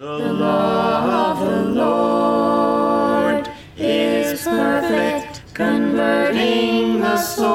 The 0.00 0.32
law 0.32 1.30
of 1.30 1.40
the 1.40 1.62
Lord 1.78 3.50
is 3.76 4.42
perfect, 4.42 5.42
converting 5.52 7.00
the 7.00 7.18
soul. 7.18 7.50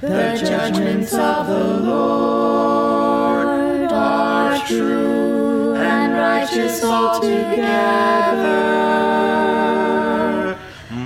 The 0.00 0.40
judgments 0.40 1.12
of 1.12 1.48
the 1.48 1.64
Lord 1.90 3.90
are 3.90 4.64
true 4.64 5.74
and 5.74 6.12
righteous 6.12 6.84
altogether. 6.84 7.66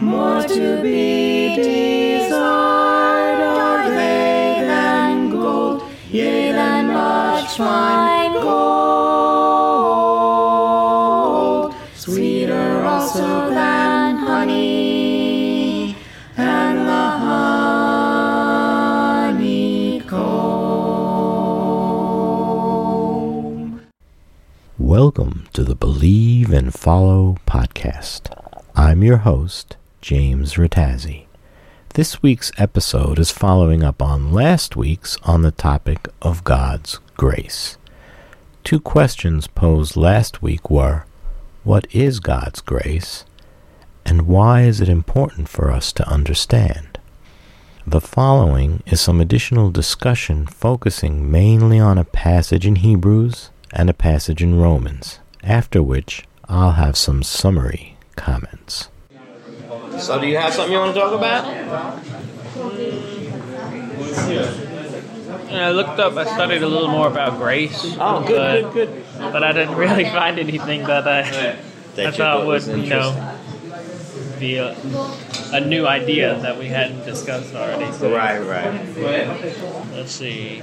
More 0.03 0.43
to 0.43 0.83
be 0.83 1.14
gold. 8.43 9.75
Sweeter 11.95 12.85
also 12.85 13.51
than 13.51 14.17
honey 14.17 15.97
and 16.37 16.89
the 16.89 17.09
honeycomb. 23.25 23.81
Welcome 24.79 25.47
to 25.53 25.65
the 25.65 25.75
Believe 25.75 26.53
and 26.53 26.73
Follow 26.75 27.39
podcast. 27.47 28.29
I'm 28.77 29.03
your 29.03 29.19
host, 29.19 29.77
James 30.01 30.55
Rattazzi. 30.55 31.27
This 31.95 32.23
week's 32.23 32.51
episode 32.59 33.21
is 33.21 33.31
following 33.31 33.85
up 33.85 34.03
on 34.03 34.33
last 34.33 34.75
week's 34.75 35.17
on 35.23 35.43
the 35.43 35.53
topic 35.53 36.09
of 36.21 36.43
God's 36.43 36.99
grace. 37.17 37.79
Two 38.63 38.81
questions 38.81 39.47
posed 39.47 39.97
last 39.97 40.43
week 40.43 40.71
were 40.71 41.05
What 41.63 41.87
is 41.95 42.21
God's 42.21 42.61
grace? 42.61 43.25
And 44.07 44.27
why 44.27 44.63
is 44.63 44.81
it 44.81 44.89
important 44.89 45.49
for 45.49 45.71
us 45.71 45.93
to 45.95 46.09
understand? 46.09 46.99
The 47.87 48.01
following 48.01 48.83
is 48.87 49.01
some 49.01 49.21
additional 49.21 49.71
discussion 49.71 50.47
focusing 50.47 51.31
mainly 51.31 51.79
on 51.79 51.99
a 51.99 52.05
passage 52.05 52.67
in 52.67 52.77
Hebrews 52.77 53.51
and 53.73 53.91
a 53.91 53.95
passage 53.95 54.43
in 54.43 54.59
Romans, 54.59 55.19
after 55.43 55.83
which 55.83 56.25
I'll 56.49 56.73
have 56.73 56.97
some 56.97 57.23
summary 57.23 57.97
comments. 58.17 58.89
So, 59.99 60.21
do 60.21 60.27
you 60.27 60.39
have 60.39 60.53
something 60.53 60.73
you 60.73 60.79
want 60.79 60.95
to 60.95 61.01
talk 61.01 61.13
about? 61.13 61.45
Mm. 64.15 64.64
And 65.49 65.57
I 65.57 65.71
looked 65.71 65.99
up, 66.01 66.15
I 66.17 66.25
studied 66.25 66.63
a 66.63 66.69
little 66.69 66.89
more 66.89 67.07
about 67.07 67.39
grace. 67.39 67.97
Oh, 67.99 68.21
but, 68.21 68.27
good, 68.27 68.73
good, 68.73 68.89
good. 68.89 69.05
But 69.19 69.45
I 69.45 69.53
didn't 69.53 69.75
really 69.85 70.05
find 70.05 70.39
anything 70.39 70.85
that 70.85 71.07
I, 71.07 71.57
That 71.95 72.07
I 72.07 72.11
thought 72.11 72.41
would, 72.41 72.49
was 72.49 72.69
you 72.69 72.87
know, 72.87 73.39
be 74.39 74.57
a, 74.57 74.77
a 75.53 75.61
new 75.61 75.87
idea 75.87 76.39
that 76.41 76.59
we 76.59 76.67
hadn't 76.67 77.05
discussed 77.05 77.55
already. 77.55 77.93
So 77.93 78.13
Right, 78.15 78.41
right. 78.41 78.97
let's 79.93 80.13
see. 80.13 80.63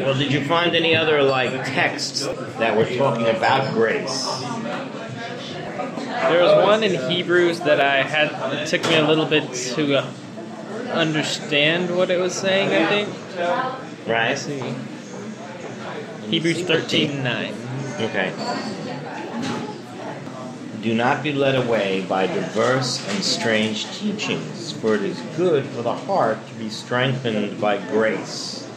Well, 0.00 0.14
did 0.18 0.32
you 0.32 0.44
find 0.44 0.74
any 0.74 0.96
other 0.96 1.22
like 1.22 1.52
texts 1.66 2.26
that 2.58 2.76
were 2.76 2.86
talking 2.96 3.28
about 3.28 3.72
grace? 3.74 4.26
There 6.28 6.42
was 6.42 6.64
one 6.64 6.82
in 6.82 7.10
Hebrews 7.10 7.60
that 7.60 7.80
I 7.80 8.02
had, 8.02 8.30
it 8.54 8.66
took 8.68 8.82
me 8.84 8.96
a 8.96 9.06
little 9.06 9.26
bit 9.26 9.52
to 9.74 9.96
uh, 9.98 10.12
understand 10.92 11.96
what 11.96 12.10
it 12.10 12.18
was 12.18 12.34
saying, 12.34 12.70
I 12.70 12.86
think. 12.88 14.08
Right. 14.08 14.36
See. 14.38 14.74
Hebrews 16.30 16.62
13 16.62 17.22
9. 17.22 17.54
Okay. 18.00 18.32
Do 20.82 20.94
not 20.94 21.22
be 21.22 21.32
led 21.32 21.54
away 21.54 22.04
by 22.06 22.26
diverse 22.26 23.06
and 23.08 23.24
strange 23.24 23.86
teachings, 23.98 24.72
for 24.72 24.94
it 24.94 25.02
is 25.02 25.18
good 25.36 25.64
for 25.64 25.80
the 25.80 25.94
heart 25.94 26.46
to 26.48 26.54
be 26.54 26.68
strengthened 26.68 27.58
by 27.58 27.78
grace, 27.78 28.68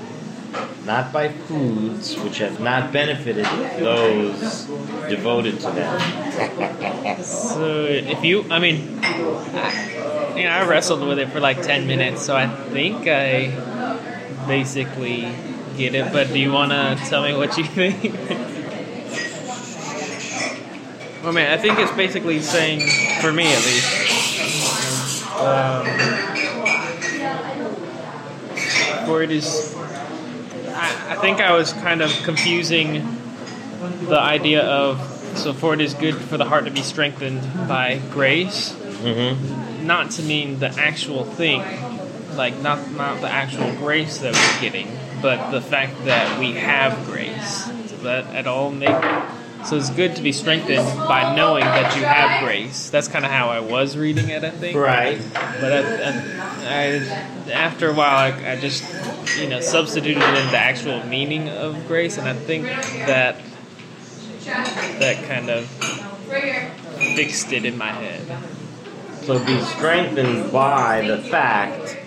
not 0.86 1.12
by 1.12 1.28
foods 1.30 2.18
which 2.20 2.38
have 2.38 2.62
not 2.62 2.94
benefited 2.94 3.46
those 3.80 4.68
devoted 5.10 5.60
to 5.60 5.72
them. 5.72 7.24
So 7.24 7.86
if 7.86 8.24
you, 8.24 8.46
I 8.50 8.60
mean, 8.60 9.02
you 10.38 10.44
know, 10.44 10.50
I 10.50 10.68
wrestled 10.68 11.08
with 11.08 11.20
it 11.20 11.30
for 11.30 11.40
like 11.40 11.62
ten 11.62 11.88
minutes, 11.88 12.22
so 12.22 12.36
I 12.36 12.48
think 12.48 13.08
I 13.08 13.50
basically 14.48 15.28
get 15.78 15.96
it. 15.96 16.12
But 16.14 16.28
do 16.30 16.40
you 16.40 16.52
want 16.52 16.72
to 16.72 16.98
tell 17.08 17.24
me 17.24 17.36
what 17.36 17.58
you 17.58 17.64
think? 17.66 18.14
I 21.24 21.32
man, 21.32 21.52
I 21.52 21.62
think 21.62 21.80
it's 21.80 21.92
basically 21.92 22.40
saying, 22.40 22.82
for 23.22 23.34
me 23.34 23.48
at 23.48 23.66
least, 23.66 25.26
um, 25.36 25.86
for 29.06 29.22
it 29.24 29.32
is. 29.32 29.76
I, 30.70 31.14
I 31.14 31.16
think 31.16 31.42
I 31.42 31.54
was 31.54 31.74
kind 31.74 32.02
of 32.02 32.12
confusing 32.24 33.18
the 34.04 34.20
idea 34.20 34.64
of 34.64 35.02
so 35.36 35.54
for 35.54 35.74
it 35.74 35.82
is 35.82 35.94
good 35.94 36.16
for 36.16 36.38
the 36.38 36.46
heart 36.46 36.66
to 36.66 36.72
be 36.72 36.82
strengthened 36.82 37.42
by 37.68 38.00
grace 38.12 38.76
Mm-hmm. 38.98 39.67
Not 39.88 40.12
to 40.12 40.22
mean 40.24 40.60
the 40.60 40.70
actual 40.78 41.24
thing 41.24 41.62
like 42.36 42.60
not 42.62 42.92
not 42.92 43.20
the 43.22 43.30
actual 43.30 43.72
grace 43.76 44.20
that 44.20 44.34
we're 44.34 44.62
getting 44.62 44.88
but 45.22 45.50
the 45.52 45.62
fact 45.62 45.94
that 46.06 46.40
we 46.40 46.54
have 46.54 47.06
grace 47.06 47.68
does 47.88 48.02
that 48.04 48.26
at 48.36 48.46
all 48.48 48.70
make 48.70 49.02
so 49.66 49.76
it's 49.76 49.90
good 49.90 50.16
to 50.16 50.22
be 50.22 50.32
strengthened 50.32 50.86
by 51.08 51.36
knowing 51.36 51.64
that 51.66 51.96
you 51.98 52.04
have 52.04 52.44
grace 52.44 52.90
that's 52.92 53.08
kind 53.08 53.26
of 53.26 53.32
how 53.32 53.50
i 53.50 53.60
was 53.60 53.98
reading 53.98 54.30
it 54.30 54.44
i 54.44 54.50
think 54.52 54.78
Right. 54.78 55.20
but 55.34 55.72
I, 55.74 55.80
I, 55.80 56.12
I, 56.70 57.52
after 57.52 57.90
a 57.90 57.94
while, 57.94 58.18
I, 58.18 58.52
I 58.52 58.56
just 58.60 58.84
you 59.40 59.48
know 59.50 59.62
substituted 59.62 60.22
it 60.22 60.38
in 60.46 60.52
the 60.52 60.58
actual 60.58 61.04
meaning 61.06 61.48
of 61.50 61.88
grace, 61.88 62.18
and 62.18 62.28
I 62.28 62.34
think 62.34 62.66
that 62.66 63.38
that 65.00 65.24
kind 65.28 65.50
of 65.50 65.66
fixed 67.16 67.52
it 67.54 67.64
in 67.66 67.78
my 67.78 67.92
head. 67.92 68.22
So 69.28 69.46
be 69.46 69.60
strengthened 69.60 70.54
by 70.54 71.02
the 71.06 71.18
fact. 71.18 71.98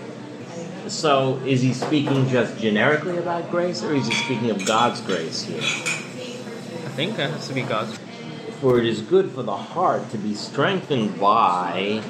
So 0.86 1.36
is 1.44 1.60
he 1.60 1.74
speaking 1.74 2.26
just 2.30 2.58
generically 2.58 3.18
about 3.18 3.50
grace, 3.50 3.82
or 3.82 3.92
is 3.92 4.08
he 4.08 4.14
speaking 4.14 4.48
of 4.48 4.64
God's 4.64 5.02
grace 5.02 5.42
here? 5.42 5.58
I 5.58 6.92
think 6.96 7.16
that 7.16 7.28
has 7.28 7.46
to 7.48 7.52
be 7.52 7.60
God's. 7.60 7.98
For 8.62 8.78
it 8.78 8.86
is 8.86 9.02
good 9.02 9.32
for 9.32 9.42
the 9.42 9.54
heart 9.54 10.10
to 10.12 10.16
be 10.16 10.32
strengthened 10.32 11.20
by 11.20 12.02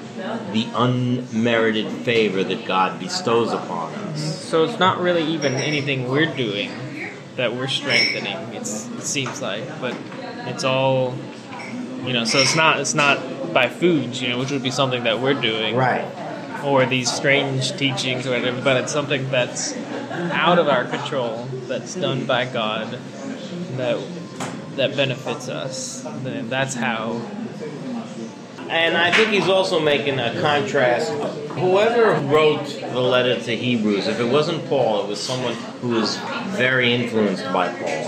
the 0.52 0.68
unmerited 0.76 1.90
favor 1.90 2.44
that 2.44 2.64
God 2.64 3.00
bestows 3.00 3.52
upon 3.52 3.92
us. 3.92 4.44
So 4.44 4.62
it's 4.62 4.78
not 4.78 5.00
really 5.00 5.24
even 5.24 5.54
anything 5.54 6.08
we're 6.08 6.32
doing 6.32 6.70
that 7.34 7.56
we're 7.56 7.66
strengthening. 7.66 8.36
It's, 8.54 8.86
it 8.86 9.02
seems 9.02 9.42
like, 9.42 9.80
but 9.80 9.96
it's 10.46 10.62
all 10.62 11.16
you 12.04 12.12
know. 12.12 12.24
So 12.24 12.38
it's 12.38 12.54
not 12.54 12.78
it's 12.78 12.94
not 12.94 13.18
by 13.52 13.68
foods, 13.68 14.20
you 14.22 14.28
know, 14.28 14.38
which 14.38 14.50
would 14.50 14.62
be 14.62 14.70
something 14.70 15.04
that 15.04 15.20
we're 15.20 15.40
doing. 15.40 15.76
Right. 15.76 16.04
or 16.64 16.84
these 16.86 17.10
strange 17.10 17.72
teachings 17.76 18.26
or 18.26 18.30
whatever, 18.30 18.60
but 18.62 18.76
it's 18.76 18.92
something 18.92 19.30
that's 19.30 19.74
out 20.32 20.58
of 20.58 20.68
our 20.68 20.84
control, 20.84 21.46
that's 21.68 21.94
done 21.94 22.26
by 22.26 22.44
God, 22.44 22.98
that 23.76 23.98
that 24.76 24.96
benefits 24.96 25.48
us. 25.48 26.02
Then 26.22 26.48
that's 26.48 26.74
how. 26.74 27.20
And 28.68 28.96
I 28.96 29.10
think 29.10 29.30
he's 29.30 29.48
also 29.48 29.80
making 29.80 30.20
a 30.20 30.40
contrast. 30.40 31.10
Whoever 31.50 32.20
wrote 32.20 32.66
the 32.66 33.00
letter 33.00 33.38
to 33.40 33.56
Hebrews, 33.56 34.06
if 34.06 34.20
it 34.20 34.30
wasn't 34.30 34.64
Paul, 34.68 35.04
it 35.04 35.08
was 35.08 35.18
someone 35.20 35.54
who 35.80 35.88
was 35.88 36.16
very 36.56 36.94
influenced 36.94 37.44
by 37.52 37.68
Paul. 37.72 38.04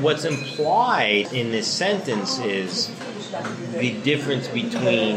What's 0.00 0.24
implied 0.24 1.32
in 1.34 1.50
this 1.50 1.66
sentence 1.66 2.38
is 2.38 2.88
the 3.72 4.00
difference 4.02 4.48
between 4.48 5.16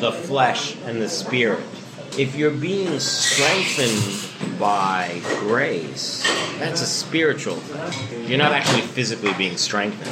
the 0.00 0.12
flesh 0.12 0.76
and 0.84 1.00
the 1.00 1.08
spirit. 1.08 1.64
If 2.18 2.34
you're 2.34 2.50
being 2.50 2.98
strengthened 2.98 4.58
by 4.58 5.20
grace, 5.40 6.22
that's 6.58 6.80
a 6.80 6.86
spiritual 6.86 7.56
thing. 7.56 8.28
You're 8.28 8.38
not 8.38 8.52
actually 8.52 8.82
physically 8.82 9.32
being 9.34 9.56
strengthened. 9.56 10.10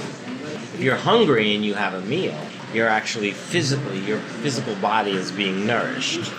If 0.74 0.80
you're 0.80 0.96
hungry 0.96 1.54
and 1.54 1.64
you 1.64 1.74
have 1.74 1.94
a 1.94 2.02
meal, 2.02 2.36
you're 2.72 2.88
actually 2.88 3.30
physically, 3.30 4.00
your 4.00 4.18
physical 4.18 4.74
body 4.76 5.12
is 5.12 5.30
being 5.32 5.66
nourished. 5.66 6.30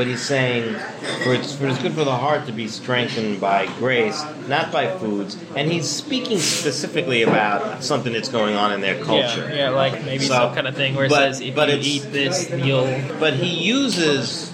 But 0.00 0.06
he's 0.06 0.22
saying, 0.26 0.76
for 1.24 1.34
it's, 1.34 1.54
for 1.54 1.66
it's 1.66 1.78
good 1.82 1.92
for 1.92 2.04
the 2.04 2.16
heart 2.16 2.46
to 2.46 2.52
be 2.52 2.68
strengthened 2.68 3.38
by 3.38 3.66
grace, 3.78 4.24
not 4.48 4.72
by 4.72 4.96
foods. 4.96 5.36
And 5.54 5.70
he's 5.70 5.90
speaking 5.90 6.38
specifically 6.38 7.20
about 7.20 7.84
something 7.84 8.10
that's 8.10 8.30
going 8.30 8.56
on 8.56 8.72
in 8.72 8.80
their 8.80 8.94
culture. 9.04 9.46
Yeah, 9.50 9.54
yeah, 9.54 9.68
like 9.68 10.02
maybe 10.06 10.24
So, 10.24 10.32
some 10.32 10.54
kind 10.54 10.66
of 10.66 10.74
thing 10.74 10.94
where 10.94 11.04
it 11.04 11.10
but- 11.10 11.18
says 11.34 11.42
if 11.42 11.54
but 11.54 11.68
you 11.68 11.76
eat 11.82 12.12
this, 12.12 12.48
you'll. 12.50 12.86
But 13.18 13.34
he 13.34 13.48
uses 13.62 14.50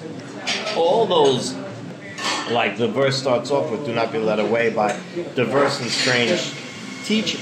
all 0.76 1.06
those, 1.06 1.54
like 2.50 2.76
the 2.76 2.88
verse 2.88 3.16
starts 3.16 3.52
off 3.52 3.70
with, 3.70 3.86
"Do 3.86 3.92
not 3.94 4.10
be 4.10 4.18
led 4.18 4.40
away 4.40 4.70
by 4.70 4.98
diverse 5.36 5.80
and 5.80 5.88
strange 5.88 6.40
teach, 7.04 7.36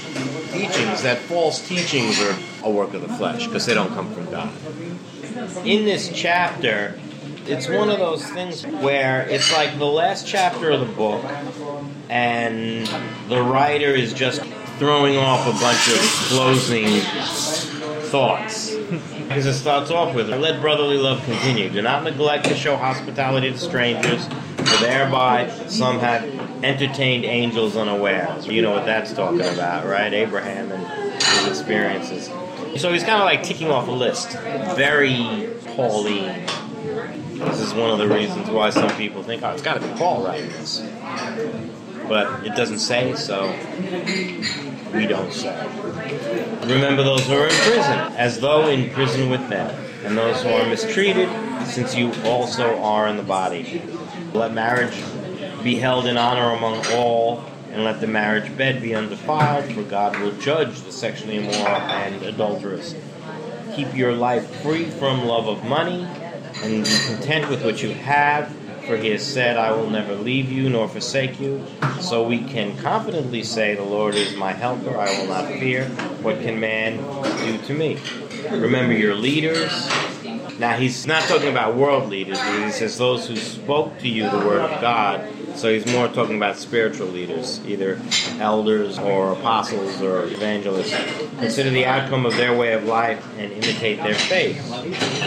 teachings." 0.51 1.01
That 1.01 1.17
false 1.27 1.67
teachings 1.67 2.21
are 2.21 2.35
a 2.63 2.69
work 2.69 2.93
of 2.93 3.01
the 3.01 3.09
flesh 3.15 3.47
because 3.47 3.65
they 3.65 3.73
don't 3.73 3.95
come 3.95 4.13
from 4.13 4.29
God. 4.29 4.51
In 5.65 5.85
this 5.85 6.11
chapter, 6.13 6.99
it's 7.47 7.67
one 7.67 7.89
of 7.89 7.99
those 7.99 8.25
things 8.25 8.65
where 8.65 9.27
it's 9.29 9.51
like 9.53 9.77
the 9.77 9.85
last 9.85 10.27
chapter 10.27 10.71
of 10.71 10.79
the 10.79 10.93
book, 10.93 11.23
and 12.09 12.87
the 13.29 13.41
writer 13.41 13.89
is 13.89 14.13
just 14.13 14.41
throwing 14.77 15.17
off 15.17 15.47
a 15.47 15.51
bunch 15.59 15.87
of 15.87 15.99
closing 16.29 17.01
thoughts. 18.09 18.75
Because 18.75 19.45
it 19.45 19.53
starts 19.53 19.89
off 19.89 20.13
with, 20.13 20.29
let 20.29 20.61
brotherly 20.61 20.97
love 20.97 21.23
continue. 21.25 21.69
Do 21.69 21.81
not 21.81 22.03
neglect 22.03 22.45
to 22.45 22.55
show 22.55 22.75
hospitality 22.75 23.51
to 23.51 23.57
strangers, 23.57 24.27
for 24.27 24.77
thereby 24.83 25.49
some 25.67 25.99
have 25.99 26.23
entertained 26.63 27.25
angels 27.25 27.75
unawares. 27.75 28.47
You 28.47 28.61
know 28.61 28.71
what 28.71 28.85
that's 28.85 29.13
talking 29.13 29.41
about, 29.41 29.85
right? 29.85 30.13
Abraham 30.13 30.71
and 30.71 31.21
his 31.21 31.59
experiences. 31.59 32.29
So 32.79 32.91
he's 32.91 33.03
kind 33.03 33.21
of 33.21 33.25
like 33.25 33.43
ticking 33.43 33.69
off 33.69 33.87
a 33.87 33.91
list. 33.91 34.31
Very 34.75 35.49
Pauline. 35.75 36.45
This 37.35 37.59
is 37.59 37.73
one 37.73 37.89
of 37.89 37.97
the 37.97 38.07
reasons 38.07 38.49
why 38.49 38.69
some 38.69 38.89
people 38.95 39.21
think, 39.21 39.43
oh, 39.43 39.51
it's 39.51 39.61
got 39.61 39.81
to 39.81 39.85
be 39.85 39.93
Paul 39.97 40.25
writing 40.25 40.47
this. 40.51 40.79
But 42.07 42.45
it 42.45 42.55
doesn't 42.55 42.79
say, 42.79 43.13
so 43.15 43.53
we 44.93 45.05
don't 45.05 45.33
say. 45.33 45.53
Remember 46.61 47.03
those 47.03 47.27
who 47.27 47.33
are 47.33 47.47
in 47.47 47.53
prison, 47.53 47.99
as 48.15 48.39
though 48.39 48.69
in 48.69 48.89
prison 48.91 49.29
with 49.29 49.49
them, 49.49 49.69
and 50.05 50.17
those 50.17 50.41
who 50.43 50.49
are 50.49 50.65
mistreated, 50.65 51.27
since 51.65 51.93
you 51.93 52.13
also 52.23 52.79
are 52.79 53.09
in 53.09 53.17
the 53.17 53.23
body. 53.23 53.81
Let 54.33 54.53
marriage 54.53 54.95
be 55.61 55.75
held 55.75 56.05
in 56.05 56.15
honor 56.15 56.55
among 56.55 56.85
all, 56.93 57.43
and 57.71 57.83
let 57.83 57.99
the 57.99 58.07
marriage 58.07 58.55
bed 58.55 58.81
be 58.81 58.95
undefiled, 58.95 59.65
for 59.73 59.83
God 59.83 60.17
will 60.21 60.31
judge 60.33 60.81
the 60.83 60.91
sexually 60.93 61.35
immoral 61.35 61.81
and 61.81 62.23
adulterous. 62.23 62.95
Keep 63.73 63.93
your 63.93 64.13
life 64.13 64.61
free 64.61 64.85
from 64.85 65.25
love 65.25 65.49
of 65.49 65.65
money, 65.65 66.07
and 66.63 66.83
be 66.83 66.97
content 67.07 67.49
with 67.49 67.63
what 67.63 67.81
you 67.81 67.89
have 67.93 68.53
for 68.85 68.97
he 68.97 69.09
has 69.09 69.25
said, 69.25 69.57
I 69.57 69.71
will 69.71 69.89
never 69.89 70.13
leave 70.15 70.51
you 70.51 70.69
nor 70.69 70.87
forsake 70.87 71.39
you. 71.39 71.65
So 71.99 72.23
we 72.23 72.43
can 72.43 72.77
confidently 72.77 73.43
say, 73.43 73.73
The 73.73 73.83
Lord 73.83 74.13
is 74.13 74.35
my 74.35 74.53
helper, 74.53 74.95
I 74.95 75.19
will 75.19 75.27
not 75.27 75.47
fear. 75.47 75.89
What 76.21 76.39
can 76.41 76.59
man 76.59 76.97
do 76.97 77.57
to 77.65 77.73
me? 77.73 77.99
Remember 78.51 78.93
your 78.93 79.15
leaders. 79.15 79.71
Now, 80.59 80.77
he's 80.77 81.05
not 81.05 81.23
talking 81.23 81.49
about 81.49 81.75
world 81.75 82.09
leaders, 82.09 82.39
he 82.41 82.71
says 82.71 82.97
those 82.97 83.27
who 83.27 83.35
spoke 83.35 83.97
to 83.99 84.07
you 84.07 84.29
the 84.29 84.37
word 84.37 84.61
of 84.61 84.79
God. 84.79 85.27
So 85.55 85.73
he's 85.73 85.85
more 85.91 86.07
talking 86.09 86.35
about 86.35 86.57
spiritual 86.57 87.07
leaders, 87.07 87.65
either 87.65 87.99
elders 88.39 88.99
or 88.99 89.31
apostles 89.31 90.01
or 90.01 90.25
evangelists. 90.25 90.93
Consider 91.39 91.69
the 91.69 91.85
outcome 91.85 92.25
of 92.25 92.35
their 92.35 92.55
way 92.55 92.73
of 92.73 92.83
life 92.83 93.25
and 93.37 93.51
imitate 93.51 94.03
their 94.03 94.15
faith. 94.15 94.61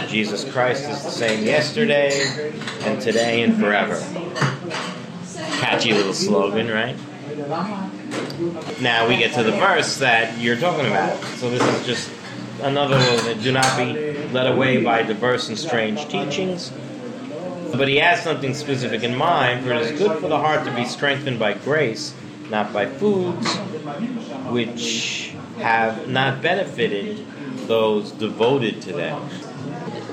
Jesus 0.07 0.49
Christ 0.51 0.87
is 0.87 1.03
the 1.03 1.09
same 1.09 1.43
yesterday 1.43 2.53
and 2.81 3.01
today 3.01 3.41
and 3.41 3.57
forever. 3.57 3.99
Catchy 5.59 5.93
little 5.93 6.13
slogan, 6.13 6.69
right? 6.69 6.95
Now 8.79 9.07
we 9.07 9.17
get 9.17 9.33
to 9.33 9.43
the 9.43 9.51
verse 9.51 9.97
that 9.97 10.37
you're 10.37 10.57
talking 10.57 10.85
about. 10.85 11.21
So 11.37 11.49
this 11.49 11.61
is 11.61 11.85
just 11.85 12.09
another 12.61 12.97
one 12.97 13.25
that 13.25 13.41
do 13.41 13.51
not 13.51 13.77
be 13.77 14.13
led 14.29 14.47
away 14.47 14.83
by 14.83 15.03
diverse 15.03 15.49
and 15.49 15.57
strange 15.57 16.07
teachings. 16.07 16.71
But 17.75 17.87
he 17.87 17.97
has 17.97 18.23
something 18.23 18.53
specific 18.53 19.03
in 19.03 19.15
mind, 19.15 19.63
for 19.63 19.71
it 19.71 19.81
is 19.81 19.99
good 19.99 20.19
for 20.19 20.27
the 20.27 20.37
heart 20.37 20.65
to 20.65 20.75
be 20.75 20.85
strengthened 20.85 21.39
by 21.39 21.53
grace, 21.53 22.13
not 22.49 22.73
by 22.73 22.87
foods, 22.87 23.55
which 24.49 25.33
have 25.57 26.07
not 26.07 26.41
benefited 26.41 27.25
those 27.67 28.11
devoted 28.11 28.81
to 28.81 28.93
them. 28.93 29.21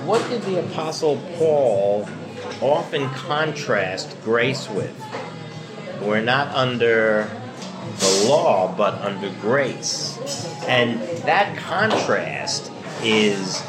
What 0.07 0.29
did 0.29 0.43
the 0.43 0.61
Apostle 0.61 1.21
Paul 1.37 2.09
often 2.61 3.09
contrast 3.11 4.17
grace 4.23 4.69
with? 4.69 4.95
We're 6.01 6.21
not 6.21 6.55
under 6.55 7.29
the 7.99 8.27
law, 8.29 8.75
but 8.77 8.95
under 8.95 9.31
grace. 9.41 10.17
And 10.67 11.01
that 11.25 11.57
contrast 11.57 12.71
is 13.03 13.63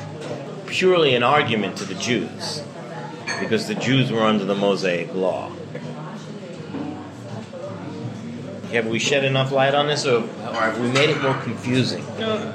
purely 0.68 1.16
an 1.16 1.24
argument 1.24 1.78
to 1.78 1.86
the 1.86 1.95
Jews, 1.95 2.62
because 3.39 3.68
the 3.68 3.75
Jews 3.75 4.12
were 4.12 4.24
under 4.24 4.45
the 4.45 4.56
Mosaic 4.56 5.13
law. 5.13 5.51
Have 8.72 8.88
we 8.88 9.00
shed 9.00 9.24
enough 9.24 9.51
light 9.51 9.74
on 9.74 9.88
this, 9.88 10.06
or, 10.06 10.24
or 10.24 10.54
have 10.54 10.80
we 10.80 10.92
made 10.92 11.10
it 11.10 11.22
more 11.22 11.36
confusing? 11.36 12.06
No, 12.19 12.54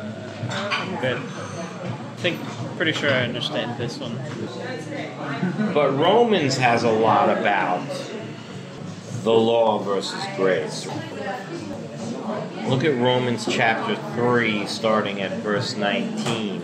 I'm 0.51 1.01
good. 1.01 1.17
I 1.17 2.17
think, 2.17 2.39
pretty 2.77 2.93
sure 2.93 3.11
I 3.11 3.23
understand 3.23 3.81
this 3.81 3.99
one. 3.99 4.17
But 5.73 5.93
Romans 5.93 6.59
has 6.59 6.85
a 6.85 6.91
lot 6.91 7.31
about 7.37 7.83
the 9.23 9.33
law 9.33 9.79
versus 9.79 10.23
grace. 10.37 10.87
Look 12.69 12.85
at 12.85 12.95
Romans 13.01 13.47
chapter 13.51 13.97
3, 14.15 14.67
starting 14.67 15.21
at 15.21 15.33
verse 15.39 15.77
19. 15.77 16.63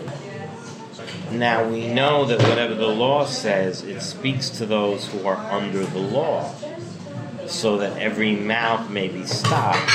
Now 1.31 1.63
we 1.67 1.87
know 1.87 2.25
that 2.25 2.41
whatever 2.41 2.73
the 2.73 2.87
law 2.87 3.25
says, 3.25 3.83
it 3.83 4.01
speaks 4.01 4.49
to 4.51 4.65
those 4.65 5.07
who 5.07 5.27
are 5.27 5.37
under 5.37 5.85
the 5.85 5.99
law, 5.99 6.53
so 7.45 7.77
that 7.77 7.97
every 7.99 8.35
mouth 8.35 8.89
may 8.89 9.07
be 9.07 9.25
stopped 9.25 9.91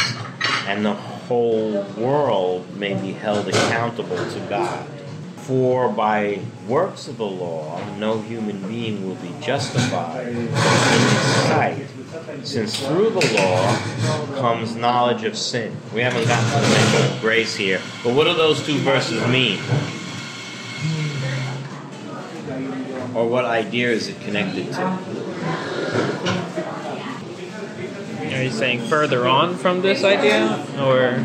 and 0.66 0.84
the 0.84 0.94
whole 0.94 1.82
world 1.96 2.76
may 2.76 2.94
be 2.94 3.12
held 3.12 3.48
accountable 3.48 4.16
to 4.16 4.46
God. 4.48 4.88
For 5.36 5.90
by 5.90 6.40
works 6.66 7.06
of 7.06 7.18
the 7.18 7.26
law, 7.26 7.84
no 7.98 8.20
human 8.22 8.66
being 8.66 9.06
will 9.06 9.16
be 9.16 9.34
justified 9.42 10.28
in 10.28 10.48
his 10.48 10.58
sight, 11.44 11.86
since 12.44 12.86
through 12.86 13.10
the 13.10 13.34
law 13.36 13.76
comes 14.40 14.74
knowledge 14.74 15.24
of 15.24 15.36
sin. 15.36 15.76
We 15.92 16.00
haven't 16.00 16.26
gotten 16.26 16.44
to 16.44 16.66
the 16.66 16.74
mention 16.74 17.14
of 17.14 17.20
grace 17.20 17.54
here, 17.54 17.82
but 18.02 18.14
what 18.14 18.24
do 18.24 18.34
those 18.34 18.64
two 18.64 18.78
verses 18.78 19.26
mean? 19.26 19.60
Or 23.14 23.28
what 23.28 23.44
idea 23.44 23.90
is 23.90 24.08
it 24.08 24.20
connected 24.20 24.72
to? 24.72 24.82
Are 28.34 28.42
you 28.42 28.50
saying 28.50 28.80
further 28.88 29.26
on 29.26 29.56
from 29.56 29.82
this 29.82 30.02
idea? 30.04 30.66
Or. 30.78 31.18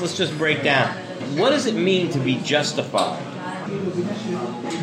Let's 0.00 0.16
just 0.16 0.38
break 0.38 0.62
down. 0.62 0.96
What 1.36 1.50
does 1.50 1.66
it 1.66 1.74
mean 1.74 2.10
to 2.12 2.20
be 2.20 2.36
justified? 2.36 3.24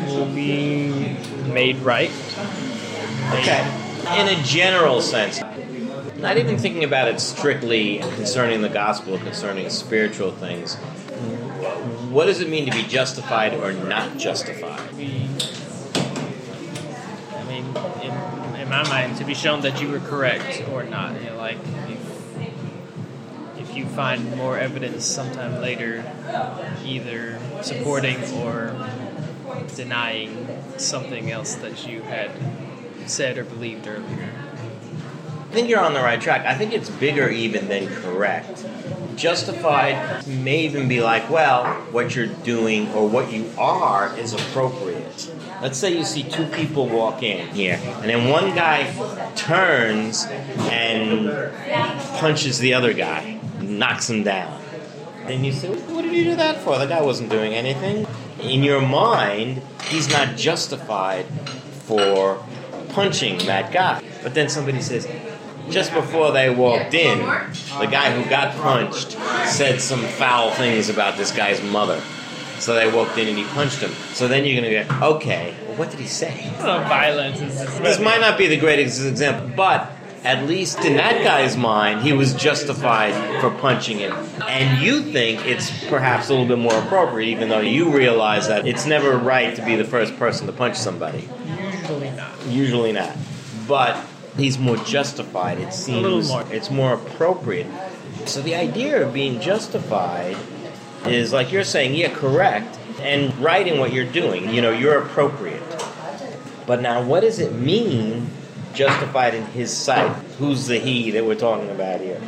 will 0.06 0.26
be 0.26 1.16
made 1.52 1.76
right. 1.78 2.10
Okay. 3.32 3.60
In 4.18 4.28
a 4.28 4.42
general 4.44 5.00
sense, 5.00 5.40
not 6.18 6.38
even 6.38 6.58
thinking 6.58 6.84
about 6.84 7.08
it 7.08 7.20
strictly 7.20 7.98
concerning 7.98 8.62
the 8.62 8.68
gospel, 8.68 9.18
concerning 9.18 9.68
spiritual 9.70 10.30
things. 10.30 10.76
What 12.10 12.26
does 12.26 12.40
it 12.40 12.48
mean 12.48 12.70
to 12.70 12.72
be 12.72 12.84
justified 12.84 13.54
or 13.54 13.72
not 13.72 14.16
justified? 14.16 14.80
In, 18.06 18.60
in 18.60 18.68
my 18.68 18.82
mind, 18.88 19.16
to 19.18 19.24
be 19.24 19.34
shown 19.34 19.60
that 19.62 19.80
you 19.80 19.88
were 19.88 20.00
correct 20.00 20.62
or 20.70 20.84
not. 20.84 21.20
You 21.20 21.30
know, 21.30 21.36
like 21.36 21.58
if, 21.88 22.38
if 23.58 23.76
you 23.76 23.86
find 23.86 24.36
more 24.36 24.58
evidence 24.58 25.04
sometime 25.04 25.60
later, 25.60 26.04
either 26.84 27.38
supporting 27.62 28.22
or 28.34 28.74
denying 29.74 30.46
something 30.76 31.30
else 31.30 31.54
that 31.56 31.86
you 31.86 32.02
had 32.02 32.30
said 33.06 33.38
or 33.38 33.44
believed 33.44 33.86
earlier. 33.86 34.30
I 35.48 35.52
think 35.52 35.68
you're 35.68 35.80
on 35.80 35.94
the 35.94 36.02
right 36.02 36.20
track. 36.20 36.44
I 36.44 36.54
think 36.54 36.72
it's 36.72 36.90
bigger 36.90 37.28
even 37.28 37.68
than 37.68 37.88
correct. 38.02 38.66
Justified 39.16 40.26
may 40.26 40.64
even 40.64 40.88
be 40.88 41.00
like, 41.00 41.28
well, 41.30 41.66
what 41.90 42.14
you're 42.14 42.26
doing 42.26 42.88
or 42.92 43.08
what 43.08 43.32
you 43.32 43.50
are 43.58 44.16
is 44.18 44.34
appropriate. 44.34 45.32
Let's 45.62 45.78
say 45.78 45.96
you 45.96 46.04
see 46.04 46.22
two 46.22 46.46
people 46.48 46.86
walk 46.86 47.22
in 47.22 47.48
here, 47.48 47.80
and 47.82 48.10
then 48.10 48.28
one 48.28 48.54
guy 48.54 48.92
turns 49.34 50.26
and 50.28 51.52
punches 52.18 52.58
the 52.58 52.74
other 52.74 52.92
guy, 52.92 53.40
knocks 53.60 54.10
him 54.10 54.22
down. 54.22 54.60
Then 55.26 55.44
you 55.44 55.52
say, 55.52 55.68
what 55.68 56.02
did 56.02 56.12
you 56.12 56.24
do 56.24 56.36
that 56.36 56.58
for? 56.58 56.78
The 56.78 56.86
guy 56.86 57.00
wasn't 57.00 57.30
doing 57.30 57.54
anything. 57.54 58.06
In 58.40 58.62
your 58.62 58.82
mind, 58.82 59.62
he's 59.84 60.08
not 60.10 60.36
justified 60.36 61.26
for 61.86 62.44
punching 62.90 63.38
that 63.46 63.72
guy. 63.72 64.02
But 64.22 64.34
then 64.34 64.48
somebody 64.48 64.82
says, 64.82 65.06
just 65.70 65.92
before 65.92 66.32
they 66.32 66.50
walked 66.50 66.94
in, 66.94 67.18
the 67.18 67.86
guy 67.86 68.10
who 68.10 68.28
got 68.28 68.54
punched 68.56 69.12
said 69.46 69.80
some 69.80 70.00
foul 70.00 70.50
things 70.52 70.88
about 70.88 71.16
this 71.16 71.30
guy's 71.32 71.62
mother. 71.62 72.00
So 72.58 72.74
they 72.74 72.90
walked 72.90 73.18
in 73.18 73.28
and 73.28 73.36
he 73.36 73.44
punched 73.44 73.80
him. 73.80 73.90
So 74.14 74.28
then 74.28 74.44
you're 74.44 74.60
going 74.60 74.86
to 74.86 74.94
go, 74.94 75.14
okay, 75.16 75.54
what 75.76 75.90
did 75.90 76.00
he 76.00 76.06
say? 76.06 76.50
Well, 76.58 76.80
violence 76.88 77.40
is. 77.40 77.78
This 77.80 78.00
might 78.00 78.20
not 78.20 78.38
be 78.38 78.46
the 78.46 78.56
greatest 78.56 79.04
example, 79.04 79.50
but 79.54 79.92
at 80.24 80.46
least 80.48 80.84
in 80.84 80.96
that 80.96 81.22
guy's 81.22 81.56
mind, 81.56 82.00
he 82.00 82.12
was 82.12 82.34
justified 82.34 83.40
for 83.40 83.50
punching 83.50 83.98
him. 83.98 84.12
And 84.48 84.82
you 84.82 85.02
think 85.02 85.46
it's 85.46 85.86
perhaps 85.88 86.28
a 86.28 86.32
little 86.32 86.48
bit 86.48 86.58
more 86.58 86.74
appropriate, 86.74 87.28
even 87.28 87.48
though 87.48 87.60
you 87.60 87.90
realize 87.94 88.48
that 88.48 88.66
it's 88.66 88.86
never 88.86 89.16
right 89.18 89.54
to 89.54 89.64
be 89.64 89.76
the 89.76 89.84
first 89.84 90.16
person 90.16 90.46
to 90.46 90.52
punch 90.52 90.76
somebody. 90.76 91.28
Usually 91.60 92.10
not. 92.10 92.46
Usually 92.46 92.92
not. 92.92 93.16
But 93.68 94.02
he's 94.36 94.58
more 94.58 94.76
justified. 94.78 95.58
It 95.58 95.72
seems 95.72 96.02
little 96.02 96.22
more. 96.22 96.44
it's 96.52 96.70
more 96.70 96.94
appropriate. 96.94 97.66
So 98.26 98.42
the 98.42 98.54
idea 98.54 99.06
of 99.06 99.12
being 99.12 99.40
justified 99.40 100.36
is 101.06 101.32
like 101.32 101.52
you're 101.52 101.64
saying, 101.64 101.94
yeah, 101.94 102.12
correct, 102.12 102.78
and 103.00 103.36
right 103.38 103.66
in 103.66 103.78
what 103.78 103.92
you're 103.92 104.10
doing. 104.10 104.52
You 104.52 104.60
know, 104.62 104.70
you're 104.70 104.98
appropriate. 105.02 105.62
But 106.66 106.80
now, 106.80 107.02
what 107.02 107.20
does 107.20 107.38
it 107.38 107.52
mean, 107.52 108.28
justified 108.74 109.34
in 109.34 109.44
His 109.46 109.72
sight? 109.72 110.10
Who's 110.38 110.66
the 110.66 110.78
He 110.78 111.12
that 111.12 111.24
we're 111.24 111.36
talking 111.36 111.70
about 111.70 112.00
here? 112.00 112.20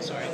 Sorry. 0.00 0.26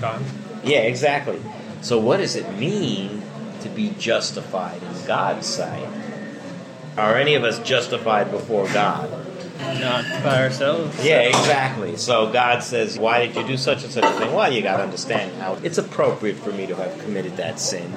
God. 0.00 0.22
Yeah, 0.64 0.80
exactly. 0.80 1.40
So, 1.82 1.98
what 1.98 2.16
does 2.16 2.36
it 2.36 2.50
mean 2.58 3.22
to 3.60 3.68
be 3.68 3.90
justified 3.98 4.82
in 4.82 5.06
God's 5.06 5.46
sight? 5.46 5.88
Are 6.98 7.16
any 7.16 7.36
of 7.36 7.44
us 7.44 7.60
justified 7.60 8.32
before 8.32 8.66
God? 8.72 9.08
Not 9.80 10.04
by 10.24 10.42
ourselves. 10.42 11.04
Yeah, 11.04 11.20
exactly. 11.20 11.96
So 11.96 12.32
God 12.32 12.60
says, 12.64 12.98
Why 12.98 13.24
did 13.24 13.36
you 13.36 13.46
do 13.46 13.56
such 13.56 13.84
and 13.84 13.92
such 13.92 14.02
a 14.02 14.10
thing? 14.18 14.34
Well, 14.34 14.52
you 14.52 14.62
got 14.62 14.78
to 14.78 14.82
understand 14.82 15.40
how 15.40 15.54
it's 15.62 15.78
appropriate 15.78 16.36
for 16.38 16.50
me 16.50 16.66
to 16.66 16.74
have 16.74 16.98
committed 16.98 17.36
that 17.36 17.60
sin. 17.60 17.92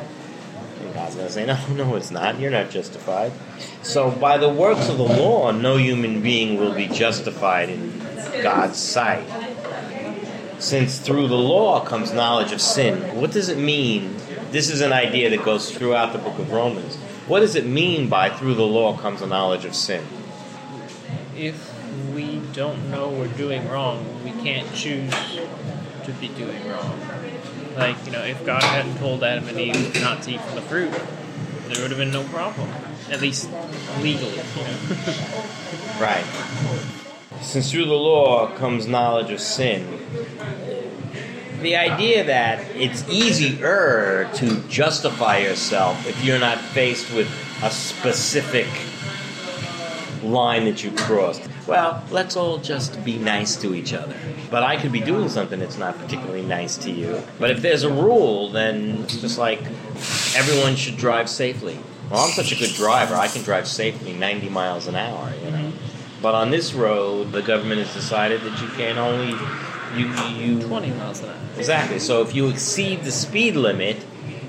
And 0.82 0.94
God's 0.94 1.16
going 1.16 1.26
to 1.28 1.34
say, 1.34 1.48
No, 1.48 1.58
no, 1.74 1.96
it's 1.96 2.12
not. 2.12 2.40
You're 2.40 2.52
not 2.52 2.70
justified. 2.70 3.32
So, 3.82 4.12
by 4.12 4.38
the 4.38 4.50
works 4.50 4.88
of 4.88 4.98
the 4.98 5.04
law, 5.04 5.50
no 5.50 5.78
human 5.78 6.22
being 6.22 6.60
will 6.60 6.76
be 6.76 6.88
justified 6.88 7.70
in 7.70 7.98
God's 8.44 8.78
sight. 8.78 9.26
Since 10.60 11.00
through 11.00 11.28
the 11.28 11.38
law 11.38 11.84
comes 11.84 12.14
knowledge 12.14 12.52
of 12.52 12.62
sin, 12.62 13.16
what 13.20 13.32
does 13.32 13.50
it 13.50 13.58
mean? 13.58 14.16
This 14.52 14.70
is 14.70 14.82
an 14.82 14.92
idea 14.92 15.30
that 15.30 15.46
goes 15.46 15.72
throughout 15.72 16.12
the 16.12 16.20
book 16.20 16.38
of 16.38 16.52
Romans. 16.52 16.98
What 17.26 17.40
does 17.40 17.56
it 17.56 17.66
mean 17.66 18.10
by 18.10 18.30
through 18.30 18.56
the 18.56 18.66
law 18.66 18.98
comes 18.98 19.22
a 19.22 19.28
knowledge 19.28 19.64
of 19.64 19.74
sin? 19.74 20.06
If 21.38 21.74
we 22.14 22.42
don't 22.52 22.92
know 22.92 23.08
we're 23.08 23.28
doing 23.28 23.66
wrong, 23.70 24.06
we 24.26 24.32
can't 24.44 24.68
choose 24.76 25.14
to 26.04 26.12
be 26.20 26.28
doing 26.28 26.68
wrong. 26.68 27.00
Like, 27.78 28.06
you 28.06 28.12
know, 28.12 28.24
if 28.24 28.46
God 28.46 28.62
hadn't 28.62 28.98
told 28.98 29.24
Adam 29.24 29.48
and 29.48 29.58
Eve 29.58 30.02
not 30.02 30.24
to 30.24 30.32
eat 30.32 30.42
from 30.42 30.56
the 30.56 30.62
fruit, 30.62 30.92
there 31.68 31.82
would 31.82 31.92
have 31.92 31.98
been 31.98 32.12
no 32.12 32.26
problem. 32.26 32.70
At 33.10 33.22
least 33.22 33.50
legally, 34.02 34.32
you 34.32 34.64
know. 34.64 34.78
Right. 35.98 36.26
Since 37.42 37.72
through 37.72 37.86
the 37.86 37.94
law 37.94 38.54
comes 38.58 38.86
knowledge 38.86 39.32
of 39.32 39.40
sin, 39.40 39.88
the 41.62 41.76
idea 41.76 42.24
that 42.26 42.64
it's 42.76 43.08
easier 43.10 44.30
to 44.36 44.62
justify 44.68 45.38
yourself 45.38 46.08
if 46.08 46.24
you're 46.24 46.40
not 46.40 46.60
faced 46.60 47.14
with 47.14 47.30
a 47.64 47.70
specific 47.70 48.68
line 50.24 50.66
that 50.66 50.84
you 50.84 50.92
crossed. 50.92 51.48
Well, 51.68 52.04
let's 52.12 52.36
all 52.36 52.58
just 52.58 53.04
be 53.06 53.18
nice 53.18 53.56
to 53.58 53.74
each 53.76 53.94
other. 53.94 54.16
But 54.50 54.64
I 54.64 54.78
could 54.78 54.92
be 54.92 55.00
doing 55.00 55.30
something 55.30 55.60
that's 55.60 55.78
not 55.78 55.98
particularly 55.98 56.42
nice 56.42 56.78
to 56.78 56.92
you. 56.92 57.22
But 57.40 57.52
if 57.52 57.62
there's 57.62 57.84
a 57.84 57.92
rule, 57.92 58.50
then 58.50 59.04
it's 59.04 59.22
just 59.22 59.38
like 59.38 59.62
everyone 60.36 60.76
should 60.76 60.98
drive 60.98 61.30
safely. 61.30 61.80
Well, 62.10 62.26
I'm 62.26 62.32
such 62.32 62.52
a 62.52 62.56
good 62.56 62.74
driver, 62.76 63.16
I 63.16 63.28
can 63.28 63.42
drive 63.44 63.68
safely 63.68 64.14
90 64.14 64.50
miles 64.50 64.88
an 64.88 64.96
hour, 64.96 65.32
you 65.46 65.52
know. 65.52 65.58
Mm-hmm. 65.58 66.22
But 66.22 66.36
on 66.36 66.52
this 66.52 66.74
road, 66.74 67.32
the 67.32 67.42
government 67.42 67.80
has 67.80 67.94
decided 67.94 68.42
that 68.42 68.62
you 68.62 68.68
can 68.70 68.98
only 68.98 69.34
you 69.96 70.08
you 70.36 70.62
20 70.62 70.92
miles 70.92 71.22
an 71.22 71.30
hour. 71.30 71.36
Exactly. 71.58 72.00
So 72.00 72.22
if 72.22 72.34
you 72.34 72.50
exceed 72.50 73.04
the 73.04 73.12
speed 73.12 73.56
limit, 73.56 73.98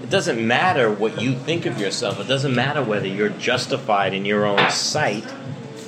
it 0.02 0.10
doesn't 0.10 0.44
matter 0.46 0.90
what 0.90 1.20
you 1.20 1.34
think 1.34 1.66
of 1.66 1.78
yourself. 1.78 2.20
It 2.20 2.28
doesn't 2.28 2.54
matter 2.54 2.82
whether 2.82 3.06
you're 3.06 3.30
justified 3.30 4.14
in 4.14 4.24
your 4.24 4.44
own 4.44 4.70
sight. 4.70 5.24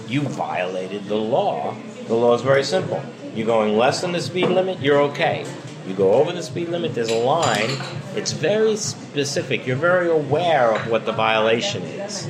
You 0.09 0.23
violated 0.23 1.07
the 1.07 1.17
law. 1.17 1.77
The 2.07 2.15
law 2.15 2.35
is 2.35 2.43
very 2.43 2.65
simple. 2.65 3.03
You're 3.35 3.47
going 3.47 3.77
less 3.77 4.01
than 4.01 4.13
the 4.13 4.21
speed 4.21 4.49
limit, 4.49 4.81
you're 4.81 5.01
okay. 5.11 5.45
You 5.87 5.95
go 5.95 6.15
over 6.15 6.33
the 6.33 6.43
speed 6.43 6.69
limit, 6.69 6.95
there's 6.95 7.11
a 7.11 7.19
line. 7.19 7.71
It's 8.15 8.33
very 8.33 8.77
specific. 8.77 9.67
You're 9.67 9.77
very 9.77 10.09
aware 10.09 10.73
of 10.73 10.89
what 10.89 11.05
the 11.05 11.13
violation 11.13 11.83
is. 11.83 12.29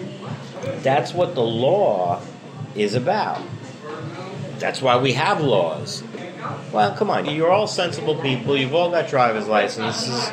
That's 0.83 1.13
what 1.13 1.35
the 1.35 1.43
law 1.43 2.23
is 2.75 2.95
about. 2.95 3.43
That's 4.59 4.81
why 4.81 4.97
we 4.97 5.13
have 5.13 5.41
laws. 5.41 6.03
Well, 6.73 6.95
come 6.95 7.11
on. 7.11 7.27
You're 7.27 7.51
all 7.51 7.67
sensible 7.67 8.17
people. 8.17 8.57
You've 8.57 8.75
all 8.75 8.91
got 8.91 9.09
driver's 9.09 9.47
licenses. 9.47 10.31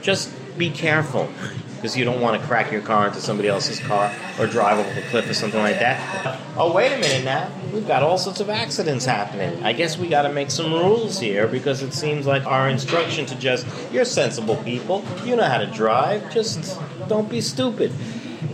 Just 0.00 0.32
be 0.58 0.70
careful 0.70 1.28
because 1.76 1.96
you 1.96 2.04
don't 2.04 2.20
want 2.20 2.40
to 2.40 2.46
crack 2.46 2.70
your 2.70 2.80
car 2.80 3.08
into 3.08 3.20
somebody 3.20 3.48
else's 3.48 3.80
car 3.80 4.14
or 4.38 4.46
drive 4.46 4.78
over 4.78 4.94
the 4.94 5.06
cliff 5.08 5.28
or 5.28 5.34
something 5.34 5.58
like 5.58 5.80
that. 5.80 6.40
Oh, 6.56 6.72
wait 6.72 6.92
a 6.92 6.98
minute 6.98 7.24
now. 7.24 7.50
We've 7.72 7.86
got 7.86 8.04
all 8.04 8.18
sorts 8.18 8.38
of 8.38 8.48
accidents 8.48 9.04
happening. 9.04 9.64
I 9.64 9.72
guess 9.72 9.98
we 9.98 10.08
got 10.08 10.22
to 10.22 10.32
make 10.32 10.52
some 10.52 10.72
rules 10.72 11.18
here 11.18 11.48
because 11.48 11.82
it 11.82 11.92
seems 11.92 12.24
like 12.24 12.46
our 12.46 12.68
instruction 12.68 13.26
to 13.26 13.34
just, 13.34 13.66
you're 13.90 14.04
sensible 14.04 14.56
people. 14.56 15.04
You 15.24 15.34
know 15.34 15.42
how 15.42 15.58
to 15.58 15.66
drive. 15.66 16.32
Just 16.32 16.78
don't 17.08 17.28
be 17.28 17.40
stupid. 17.40 17.90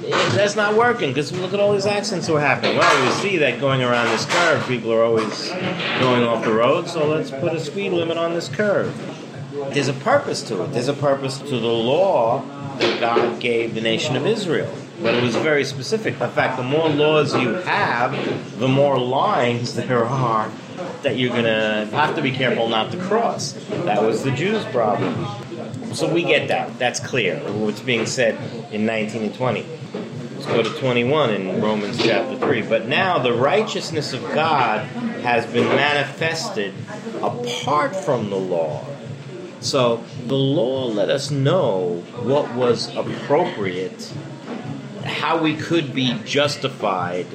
That's 0.08 0.56
not 0.56 0.76
working 0.76 1.10
because 1.10 1.32
look 1.32 1.52
at 1.52 1.60
all 1.60 1.72
these 1.72 1.86
accidents 1.86 2.26
that 2.26 2.34
are 2.34 2.40
happening. 2.40 2.76
Well, 2.76 3.06
we 3.06 3.12
see 3.20 3.38
that 3.38 3.60
going 3.60 3.82
around 3.82 4.06
this 4.08 4.24
curve, 4.26 4.66
people 4.66 4.92
are 4.92 5.02
always 5.02 5.50
going 6.00 6.24
off 6.24 6.44
the 6.44 6.52
road, 6.52 6.88
so 6.88 7.06
let's 7.06 7.30
put 7.30 7.52
a 7.52 7.60
speed 7.60 7.92
limit 7.92 8.16
on 8.16 8.34
this 8.34 8.48
curve. 8.48 8.94
There's 9.72 9.88
a 9.88 9.92
purpose 9.92 10.42
to 10.44 10.64
it. 10.64 10.72
There's 10.72 10.88
a 10.88 10.94
purpose 10.94 11.38
to 11.38 11.60
the 11.60 11.66
law 11.66 12.42
that 12.78 13.00
God 13.00 13.40
gave 13.40 13.74
the 13.74 13.80
nation 13.80 14.16
of 14.16 14.26
Israel. 14.26 14.72
But 15.02 15.14
it 15.14 15.22
was 15.22 15.36
very 15.36 15.64
specific. 15.64 16.20
In 16.20 16.30
fact, 16.30 16.56
the 16.56 16.64
more 16.64 16.88
laws 16.88 17.34
you 17.34 17.54
have, 17.54 18.58
the 18.58 18.68
more 18.68 18.98
lines 18.98 19.74
there 19.76 20.04
are 20.04 20.50
that 21.02 21.16
you're 21.16 21.30
going 21.30 21.44
to 21.44 21.88
have 21.92 22.14
to 22.16 22.22
be 22.22 22.32
careful 22.32 22.68
not 22.68 22.90
to 22.92 22.98
cross. 22.98 23.52
That 23.84 24.02
was 24.02 24.24
the 24.24 24.30
Jews' 24.30 24.64
problem. 24.66 25.26
So 25.94 26.12
we 26.12 26.22
get 26.22 26.48
that. 26.48 26.78
That's 26.78 27.00
clear. 27.00 27.38
What's 27.52 27.80
being 27.80 28.06
said 28.06 28.38
in 28.72 28.86
19 28.86 29.22
and 29.22 29.34
20. 29.34 29.66
Let's 30.38 30.47
go 30.52 30.62
to 30.62 30.71
21 30.71 31.30
in 31.30 31.61
Romans 31.61 32.00
chapter 32.00 32.38
3. 32.38 32.62
But 32.62 32.87
now 32.87 33.18
the 33.18 33.33
righteousness 33.33 34.12
of 34.12 34.23
God 34.23 34.87
has 35.23 35.45
been 35.47 35.66
manifested 35.66 36.75
apart 37.21 37.97
from 37.97 38.30
the 38.30 38.37
law. 38.37 38.87
So 39.59 40.04
the 40.28 40.37
law 40.37 40.87
let 40.87 41.11
us 41.11 41.33
know 41.33 42.04
what 42.23 42.54
was 42.54 42.95
appropriate, 42.95 44.14
how 45.02 45.42
we 45.42 45.57
could 45.57 45.92
be 45.92 46.16
justified 46.25 47.26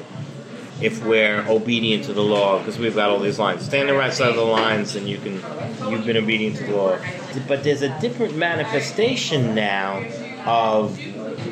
if 0.81 1.03
we're 1.03 1.45
obedient 1.49 2.05
to 2.05 2.13
the 2.13 2.23
law, 2.23 2.59
because 2.59 2.79
we've 2.79 2.95
got 2.95 3.09
all 3.09 3.19
these 3.19 3.37
lines. 3.37 3.65
Stay 3.65 3.81
on 3.81 3.87
the 3.87 3.95
right 3.95 4.13
side 4.13 4.29
of 4.29 4.37
the 4.37 4.45
lines, 4.45 4.95
and 4.95 5.09
you 5.09 5.17
can 5.17 5.33
you've 5.91 6.05
been 6.05 6.15
obedient 6.15 6.55
to 6.55 6.63
the 6.63 6.73
law. 6.73 6.97
But 7.49 7.65
there's 7.65 7.81
a 7.81 7.99
different 7.99 8.37
manifestation 8.37 9.53
now 9.53 10.05
of 10.45 10.97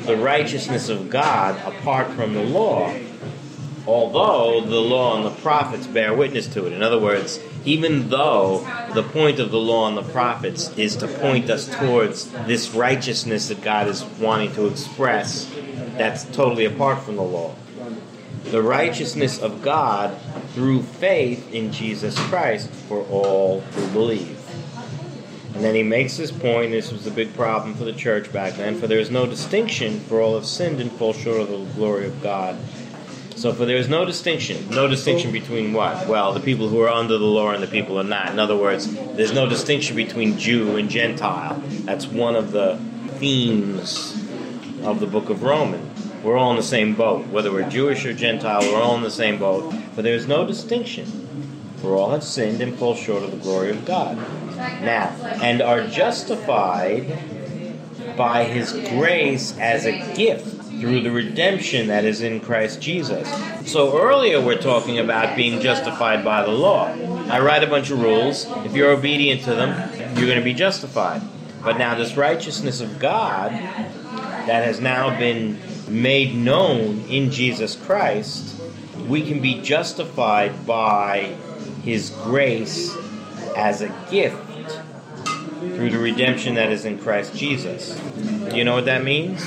the 0.05 0.17
righteousness 0.17 0.89
of 0.89 1.10
God 1.10 1.60
apart 1.65 2.07
from 2.12 2.33
the 2.33 2.43
law. 2.43 2.93
Although 3.88 4.62
the 4.62 4.79
law 4.79 5.15
and 5.17 5.25
the 5.25 5.41
prophets 5.41 5.88
bear 5.88 6.13
witness 6.13 6.48
to 6.53 6.67
it. 6.67 6.74
In 6.74 6.83
other 6.83 7.00
words, 7.00 7.39
even 7.65 8.10
though 8.10 8.60
the 8.93 9.03
point 9.03 9.39
of 9.39 9.51
the 9.51 9.60
law 9.60 9.88
and 9.88 9.98
the 9.98 10.12
prophets 10.12 10.75
is 10.77 10.95
to 10.98 11.07
point 11.07 11.50
us 11.50 11.67
towards 11.67 12.29
this 12.45 12.71
righteousness 12.71 13.48
that 13.48 13.62
God 13.62 13.88
is 13.88 14.03
wanting 14.19 14.53
to 14.53 14.67
express, 14.67 15.51
that's 15.98 16.25
totally 16.25 16.65
apart 16.65 17.01
from 17.03 17.15
the 17.15 17.24
law. 17.24 17.55
The 18.45 18.62
righteousness 18.62 19.39
of 19.39 19.62
God 19.62 20.17
through 20.53 20.83
faith 20.83 21.53
in 21.53 21.71
Jesus 21.71 22.17
Christ 22.27 22.69
for 22.69 23.03
all 23.10 23.62
who 23.62 23.88
believe. 23.88 24.40
And 25.53 25.63
then 25.63 25.75
he 25.75 25.84
makes 25.84 26.17
this 26.17 26.31
point, 26.31 26.72
this 26.72 26.91
was 26.91 27.05
a 27.05 27.12
big 27.12 27.34
problem 27.34 27.74
for 27.75 27.84
the 27.84 27.93
church 27.93 28.31
back 28.31 28.53
then, 28.53 28.79
for 28.79 28.88
there 28.88 29.00
is 29.00 29.12
no 29.12 29.25
distinction, 29.25 30.00
for 30.00 30.22
all 30.22 30.36
have 30.36 30.46
sinned 30.46 30.79
and 30.79 30.91
fall 30.91 31.13
short 31.13 31.41
of 31.41 31.50
the 31.50 31.65
glory 31.75 32.08
of 32.08 32.22
God. 32.24 32.58
So, 33.36 33.51
for 33.51 33.65
there 33.65 33.77
is 33.77 33.89
no 33.89 34.05
distinction. 34.05 34.70
No 34.70 34.88
distinction 34.88 35.31
between 35.31 35.74
what? 35.74 36.08
Well, 36.08 36.31
the 36.31 36.39
people 36.39 36.70
who 36.70 36.79
are 36.81 36.89
under 36.89 37.17
the 37.17 37.25
law 37.25 37.51
and 37.51 37.63
the 37.63 37.67
people 37.67 37.96
who 37.96 38.01
are 38.01 38.03
not. 38.03 38.29
In 38.31 38.39
other 38.39 38.55
words, 38.55 38.93
there's 39.15 39.34
no 39.34 39.50
distinction 39.50 39.96
between 39.96 40.38
Jew 40.38 40.77
and 40.77 40.89
Gentile. 40.89 41.62
That's 41.86 42.05
one 42.05 42.36
of 42.36 42.51
the 42.51 42.77
themes 43.17 44.13
of 44.84 45.00
the 45.00 45.08
book 45.08 45.29
of 45.29 45.43
Romans. 45.43 46.12
We're 46.24 46.38
all 46.38 46.51
in 46.51 46.58
the 46.58 46.63
same 46.63 46.93
boat. 46.93 47.25
Whether 47.27 47.51
we're 47.51 47.67
Jewish 47.67 48.05
or 48.05 48.13
Gentile, 48.13 48.62
we're 48.62 48.79
all 48.79 48.96
in 48.96 49.01
the 49.01 49.10
same 49.10 49.39
boat. 49.39 49.74
But 49.96 50.03
there's 50.03 50.27
no 50.27 50.46
distinction. 50.46 51.08
For 51.77 51.96
all 51.96 52.12
have 52.12 52.24
sinned 52.24 52.62
and 52.62 52.75
fall 52.75 52.93
short 52.93 53.24
of 53.24 53.31
the 53.31 53.38
glory 53.38 53.72
of 53.72 53.86
God. 53.86 54.24
Now, 54.61 55.09
and 55.41 55.61
are 55.61 55.87
justified 55.87 57.07
by 58.17 58.43
his 58.43 58.71
grace 58.89 59.57
as 59.57 59.85
a 59.85 60.13
gift 60.15 60.61
through 60.79 61.01
the 61.01 61.11
redemption 61.11 61.87
that 61.87 62.05
is 62.05 62.21
in 62.21 62.39
Christ 62.39 62.81
Jesus. 62.81 63.29
So 63.71 63.99
earlier 64.01 64.41
we're 64.41 64.61
talking 64.61 64.97
about 64.99 65.35
being 65.35 65.61
justified 65.61 66.25
by 66.25 66.43
the 66.43 66.51
law. 66.51 66.87
I 67.29 67.39
write 67.39 67.63
a 67.63 67.67
bunch 67.67 67.91
of 67.91 68.01
rules. 68.01 68.45
If 68.65 68.75
you're 68.75 68.91
obedient 68.91 69.43
to 69.43 69.53
them, 69.53 70.17
you're 70.17 70.25
going 70.25 70.39
to 70.39 70.43
be 70.43 70.53
justified. 70.53 71.21
But 71.63 71.77
now 71.77 71.95
this 71.95 72.17
righteousness 72.17 72.81
of 72.81 72.99
God 72.99 73.51
that 73.51 74.63
has 74.65 74.79
now 74.79 75.17
been 75.17 75.59
made 75.87 76.35
known 76.35 77.01
in 77.01 77.29
Jesus 77.31 77.75
Christ, 77.75 78.59
we 79.07 79.21
can 79.21 79.39
be 79.41 79.61
justified 79.61 80.65
by 80.65 81.35
his 81.83 82.09
grace 82.23 82.95
as 83.55 83.81
a 83.81 83.89
gift 84.09 84.50
through 85.81 85.89
the 85.89 85.97
redemption 85.97 86.53
that 86.53 86.71
is 86.71 86.85
in 86.85 87.00
Christ 87.00 87.35
Jesus. 87.35 87.95
Do 88.51 88.55
you 88.55 88.63
know 88.63 88.75
what 88.75 88.85
that 88.85 89.03
means? 89.03 89.43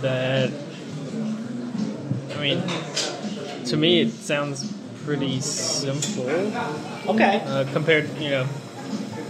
that 0.00 0.50
I 2.34 2.40
mean, 2.40 2.62
to 3.66 3.76
me 3.76 4.00
it 4.00 4.10
sounds 4.12 4.72
pretty 5.04 5.40
simple 5.40 6.30
Okay. 7.08 7.42
uh, 7.44 7.70
compared, 7.74 8.08
you 8.16 8.30
know, 8.30 8.46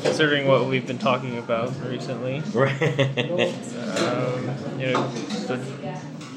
considering 0.02 0.46
what 0.46 0.66
we've 0.66 0.86
been 0.86 0.98
talking 0.98 1.36
about 1.36 1.72
recently. 1.84 2.40
Right. 2.52 2.80
Um, 3.98 4.54
you 4.78 4.92
know, 4.92 5.10
so, 5.46 5.60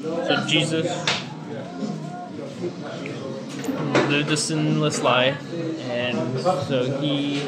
so 0.02 0.44
Jesus 0.48 0.88
lived 4.08 4.30
a 4.30 4.36
sinless 4.36 5.02
life, 5.02 5.40
and 5.88 6.40
so 6.40 7.00
he. 7.00 7.42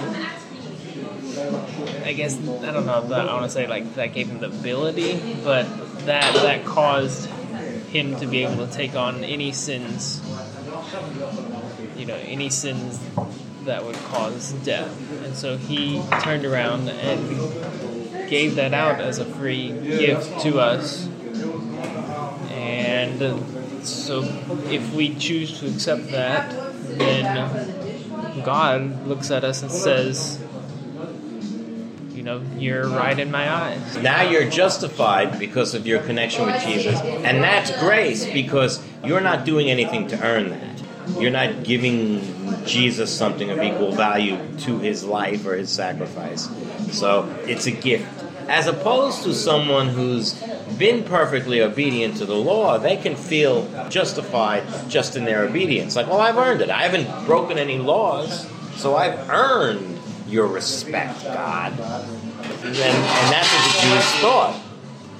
I 2.05 2.13
guess 2.13 2.37
I 2.37 2.73
don't 2.73 2.87
know. 2.87 3.07
That, 3.09 3.29
I 3.29 3.35
want 3.35 3.45
to 3.45 3.51
say 3.51 3.67
like 3.67 3.95
that 3.95 4.13
gave 4.13 4.29
him 4.29 4.41
the 4.41 4.47
ability, 4.47 5.37
but 5.45 5.67
that 6.07 6.35
that 6.35 6.65
caused 6.65 7.27
him 7.27 8.17
to 8.17 8.27
be 8.27 8.45
able 8.45 8.67
to 8.67 8.73
take 8.73 8.95
on 8.95 9.25
any 9.25 9.53
sins. 9.53 10.21
You 11.97 12.07
know, 12.07 12.17
any 12.17 12.51
sins 12.51 13.01
that 13.65 13.85
would 13.85 13.97
cause 13.97 14.53
death, 14.65 15.25
and 15.25 15.35
so 15.35 15.57
he 15.57 16.03
turned 16.21 16.45
around 16.45 16.89
and 16.89 18.29
gave 18.29 18.57
that 18.57 18.75
out 18.75 19.01
as 19.01 19.19
a 19.19 19.25
free 19.25 19.69
gift 19.69 20.41
to 20.41 20.59
us. 20.59 21.09
And 22.51 23.87
so, 23.87 24.23
if 24.71 24.93
we 24.95 25.15
choose 25.15 25.61
to 25.61 25.69
accept 25.69 26.11
that, 26.11 26.51
then 26.99 28.43
God 28.45 29.07
looks 29.07 29.31
at 29.31 29.45
us 29.45 29.63
and 29.63 29.71
says, 29.71 30.44
know, 32.25 32.43
you're 32.57 32.89
right 32.89 33.19
in 33.19 33.31
my 33.31 33.53
eyes. 33.53 33.97
now 33.99 34.23
you're 34.23 34.49
justified 34.49 35.39
because 35.39 35.75
of 35.75 35.87
your 35.87 36.01
connection 36.01 36.47
with 36.47 36.61
Jesus. 36.63 36.99
And 37.01 37.43
that's 37.43 37.71
grace 37.79 38.25
because 38.25 38.83
you're 39.05 39.21
not 39.21 39.45
doing 39.45 39.71
anything 39.71 40.09
to 40.09 40.25
earn 40.25 40.51
that. 40.51 40.83
You're 41.21 41.31
not 41.31 41.65
giving 41.65 42.65
Jesus 42.65 43.15
something 43.15 43.51
of 43.51 43.63
equal 43.63 43.93
value 43.93 44.39
to 44.61 44.79
his 44.79 45.05
life 45.05 45.47
or 45.47 45.55
his 45.55 45.71
sacrifice. 45.71 46.49
So 46.93 47.29
it's 47.47 47.67
a 47.67 47.71
gift. 47.71 48.09
As 48.49 48.67
opposed 48.67 49.23
to 49.25 49.35
someone 49.35 49.89
who's 49.89 50.33
been 50.79 51.05
perfectly 51.05 51.61
obedient 51.61 52.17
to 52.19 52.27
the 52.27 52.35
law, 52.35 52.79
they 52.79 52.97
can 52.97 53.17
feel 53.17 53.69
justified 53.91 54.65
just 54.89 55.17
in 55.17 55.25
their 55.25 55.45
obedience. 55.45 55.95
Like, 55.95 56.07
well, 56.07 56.21
I've 56.21 56.39
earned 56.39 56.63
it. 56.63 56.71
I 56.71 56.83
haven't 56.83 57.27
broken 57.27 57.59
any 57.59 57.79
laws, 57.79 58.49
so 58.77 58.97
I've 58.97 59.29
earned 59.29 59.99
your 60.27 60.47
respect, 60.47 61.23
God. 61.25 61.73
And, 61.73 62.77
and 62.77 63.33
that's 63.33 63.53
what 63.53 63.65
the 63.65 63.81
Jews 63.81 64.05
thought. 64.21 64.61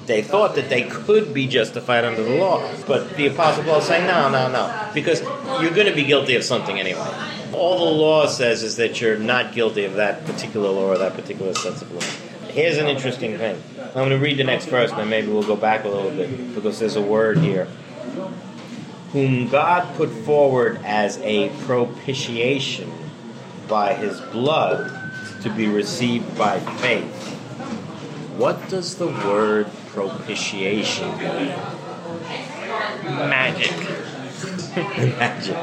They 0.07 0.23
thought 0.23 0.55
that 0.57 0.69
they 0.69 0.83
could 0.83 1.33
be 1.33 1.47
justified 1.47 2.05
under 2.05 2.23
the 2.23 2.37
law. 2.37 2.71
But 2.87 3.17
the 3.17 3.29
Apostle 3.29 3.65
Paul 3.65 3.79
is 3.79 3.85
saying, 3.85 4.07
no, 4.07 4.29
no, 4.29 4.51
no. 4.51 4.91
Because 4.93 5.23
you're 5.63 5.71
going 5.71 5.87
to 5.87 5.95
be 5.95 6.05
guilty 6.05 6.35
of 6.37 6.45
something 6.45 6.79
anyway. 6.79 7.09
All 7.53 7.79
the 7.79 7.91
law 7.91 8.27
says 8.27 8.63
is 8.63 8.77
that 8.77 9.01
you're 9.01 9.19
not 9.19 9.55
guilty 9.55 9.85
of 9.85 9.95
that 9.95 10.27
particular 10.27 10.69
law 10.69 10.89
or 10.89 10.99
that 10.99 11.15
particular 11.15 11.55
sense 11.55 11.81
of 11.81 11.91
law. 11.93 12.01
Here's 12.49 12.77
an 12.77 12.87
interesting 12.87 13.39
thing. 13.39 13.63
I'm 13.79 13.95
going 13.95 14.11
to 14.11 14.19
read 14.19 14.37
the 14.39 14.45
next 14.45 14.67
verse, 14.67 14.91
and 14.91 14.99
then 14.99 15.09
maybe 15.09 15.29
we'll 15.29 15.43
go 15.43 15.57
back 15.57 15.85
a 15.85 15.89
little 15.89 16.11
bit 16.11 16.55
because 16.55 16.79
there's 16.79 16.97
a 16.97 17.03
word 17.03 17.39
here. 17.39 17.65
Whom 19.13 19.49
God 19.49 19.97
put 19.97 20.11
forward 20.11 20.81
as 20.85 21.19
a 21.19 21.49
propitiation 21.65 22.93
by 23.69 23.95
his 23.95 24.21
blood 24.21 24.91
to 25.43 25.51
be 25.51 25.67
received 25.67 26.37
by 26.37 26.59
faith. 26.61 27.31
What 28.37 28.69
does 28.69 28.97
the 28.97 29.07
word 29.07 29.69
propitiation 29.89 31.11
mean? 31.19 31.55
Magic. 33.05 33.71
Magic. 35.19 35.57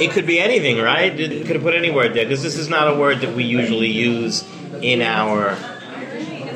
It 0.00 0.10
could 0.10 0.26
be 0.26 0.40
anything, 0.40 0.78
right? 0.78 1.18
It 1.18 1.46
could 1.46 1.56
have 1.56 1.62
put 1.62 1.74
any 1.74 1.90
word 1.90 2.14
there 2.14 2.24
because 2.24 2.42
this 2.42 2.56
is 2.56 2.68
not 2.68 2.92
a 2.92 2.98
word 2.98 3.20
that 3.20 3.34
we 3.34 3.44
usually 3.44 3.90
use 3.90 4.44
in 4.82 5.02
our 5.02 5.56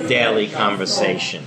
daily 0.09 0.48
conversation. 0.48 1.44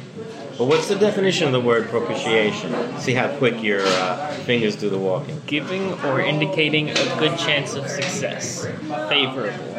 But 0.61 0.67
what's 0.67 0.87
the 0.87 0.95
definition 0.95 1.47
of 1.47 1.53
the 1.53 1.59
word 1.59 1.89
propitiation? 1.89 2.99
See 2.99 3.15
how 3.15 3.35
quick 3.37 3.63
your 3.63 3.81
uh, 3.81 4.31
fingers 4.45 4.75
do 4.75 4.91
the 4.91 4.97
walking. 4.99 5.41
Giving 5.47 5.93
or 6.03 6.21
indicating 6.21 6.91
a 6.91 7.17
good 7.17 7.35
chance 7.39 7.73
of 7.73 7.87
success. 7.89 8.67
Favorable. 9.09 9.73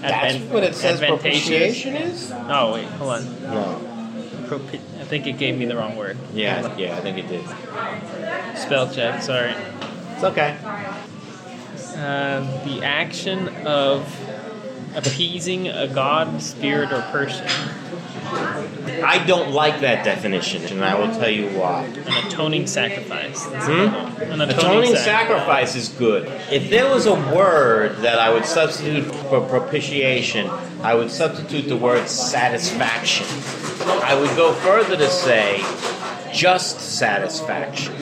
That's 0.00 0.34
Advan- 0.34 0.50
what 0.50 0.64
it 0.64 0.74
says 0.74 0.98
propitiation 0.98 1.94
is? 1.94 2.32
Oh, 2.32 2.72
wait, 2.72 2.86
hold 2.86 3.12
on. 3.12 3.42
No. 3.42 3.80
Propi- 4.48 4.80
I 4.98 5.04
think 5.04 5.28
it 5.28 5.38
gave 5.38 5.56
me 5.56 5.66
the 5.66 5.76
wrong 5.76 5.94
word. 5.94 6.18
Yeah, 6.34 6.76
yeah, 6.76 6.96
I 6.96 7.00
think 7.00 7.18
it 7.18 7.28
did. 7.28 7.46
Spell 8.58 8.92
check, 8.92 9.22
sorry. 9.22 9.54
It's 10.14 10.24
okay. 10.24 10.58
Uh, 11.96 12.40
the 12.64 12.82
action 12.82 13.46
of 13.64 14.04
appeasing 14.96 15.68
a 15.68 15.86
god, 15.86 16.42
spirit, 16.42 16.90
or 16.90 17.02
person. 17.12 17.46
I 18.32 19.24
don't 19.26 19.52
like 19.52 19.80
that 19.80 20.04
definition, 20.04 20.62
and 20.66 20.84
I 20.84 20.98
will 20.98 21.08
tell 21.18 21.28
you 21.30 21.48
why. 21.58 21.84
An 21.84 22.26
atoning 22.26 22.66
sacrifice. 22.66 23.44
Hmm? 23.44 23.70
An 23.70 24.40
atoning, 24.40 24.50
Atoning 24.50 24.96
sacrifice. 24.96 25.04
sacrifice 25.04 25.76
is 25.76 25.88
good. 25.88 26.26
If 26.50 26.70
there 26.70 26.90
was 26.92 27.06
a 27.06 27.14
word 27.14 27.96
that 27.98 28.18
I 28.18 28.32
would 28.32 28.44
substitute 28.44 29.04
for 29.28 29.40
propitiation, 29.40 30.48
I 30.82 30.94
would 30.94 31.10
substitute 31.10 31.68
the 31.68 31.76
word 31.76 32.08
satisfaction. 32.08 33.26
I 33.88 34.14
would 34.18 34.34
go 34.36 34.52
further 34.52 34.96
to 34.96 35.08
say 35.08 35.62
just 36.32 36.80
satisfaction. 36.80 37.94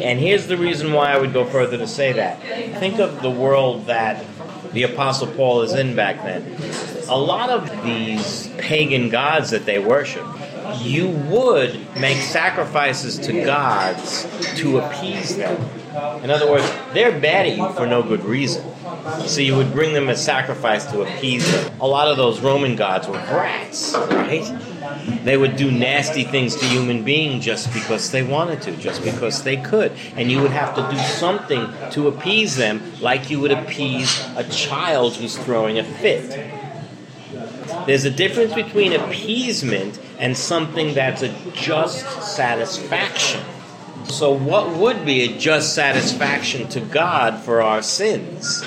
And 0.00 0.20
here's 0.20 0.46
the 0.46 0.56
reason 0.56 0.92
why 0.92 1.12
I 1.12 1.18
would 1.18 1.32
go 1.32 1.44
further 1.44 1.76
to 1.76 1.86
say 1.88 2.12
that. 2.12 2.40
Think 2.78 3.00
of 3.00 3.20
the 3.20 3.30
world 3.30 3.86
that 3.86 4.24
the 4.72 4.84
Apostle 4.84 5.26
Paul 5.28 5.62
is 5.62 5.72
in 5.74 5.96
back 5.96 6.22
then. 6.22 6.44
A 7.08 7.18
lot 7.18 7.50
of 7.50 7.84
these 7.84 8.48
pagan 8.58 9.08
gods 9.08 9.50
that 9.50 9.64
they 9.64 9.78
worship, 9.78 10.26
you 10.80 11.08
would 11.08 11.74
make 11.96 12.18
sacrifices 12.18 13.18
to 13.18 13.44
gods 13.44 14.26
to 14.56 14.78
appease 14.78 15.36
them. 15.36 15.58
In 16.22 16.30
other 16.30 16.50
words, 16.50 16.70
they're 16.92 17.18
bad 17.18 17.46
at 17.46 17.56
you 17.56 17.72
for 17.72 17.86
no 17.86 18.02
good 18.02 18.24
reason. 18.24 18.64
So 19.26 19.40
you 19.40 19.56
would 19.56 19.72
bring 19.72 19.94
them 19.94 20.08
a 20.08 20.16
sacrifice 20.16 20.84
to 20.92 21.02
appease 21.02 21.50
them. 21.50 21.80
A 21.80 21.86
lot 21.86 22.08
of 22.08 22.16
those 22.16 22.40
Roman 22.40 22.76
gods 22.76 23.08
were 23.08 23.20
brats, 23.26 23.94
right? 23.94 24.44
They 25.24 25.36
would 25.36 25.56
do 25.56 25.70
nasty 25.70 26.24
things 26.24 26.56
to 26.56 26.64
human 26.66 27.04
beings 27.04 27.44
just 27.44 27.72
because 27.72 28.10
they 28.10 28.22
wanted 28.22 28.62
to, 28.62 28.76
just 28.76 29.02
because 29.02 29.42
they 29.42 29.56
could. 29.56 29.92
And 30.16 30.30
you 30.30 30.40
would 30.42 30.50
have 30.50 30.74
to 30.74 30.88
do 30.94 30.98
something 31.02 31.68
to 31.92 32.08
appease 32.08 32.56
them, 32.56 32.82
like 33.00 33.30
you 33.30 33.40
would 33.40 33.52
appease 33.52 34.24
a 34.36 34.44
child 34.44 35.16
who's 35.16 35.36
throwing 35.38 35.78
a 35.78 35.84
fit. 35.84 36.38
There's 37.86 38.04
a 38.04 38.10
difference 38.10 38.54
between 38.54 38.92
appeasement 38.92 39.98
and 40.18 40.36
something 40.36 40.94
that's 40.94 41.22
a 41.22 41.34
just 41.52 42.04
satisfaction. 42.22 43.42
So, 44.06 44.32
what 44.32 44.70
would 44.76 45.04
be 45.04 45.22
a 45.22 45.38
just 45.38 45.74
satisfaction 45.74 46.68
to 46.70 46.80
God 46.80 47.38
for 47.40 47.60
our 47.60 47.82
sins? 47.82 48.64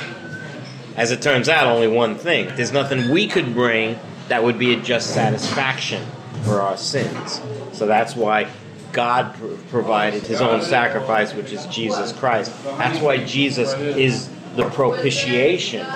As 0.95 1.11
it 1.11 1.21
turns 1.21 1.49
out, 1.49 1.67
only 1.67 1.87
one 1.87 2.15
thing. 2.15 2.55
There's 2.55 2.71
nothing 2.71 3.11
we 3.11 3.27
could 3.27 3.53
bring 3.53 3.97
that 4.27 4.43
would 4.43 4.59
be 4.59 4.73
a 4.73 4.79
just 4.79 5.13
satisfaction 5.13 6.05
for 6.43 6.61
our 6.61 6.77
sins. 6.77 7.41
So 7.73 7.85
that's 7.85 8.15
why 8.15 8.49
God 8.91 9.35
provided 9.69 10.23
his 10.23 10.41
own 10.41 10.61
sacrifice, 10.61 11.33
which 11.33 11.51
is 11.51 11.65
Jesus 11.67 12.11
Christ. 12.13 12.51
That's 12.63 12.99
why 12.99 13.23
Jesus 13.25 13.73
is 13.73 14.29
the 14.55 14.69
propitiation 14.69 15.87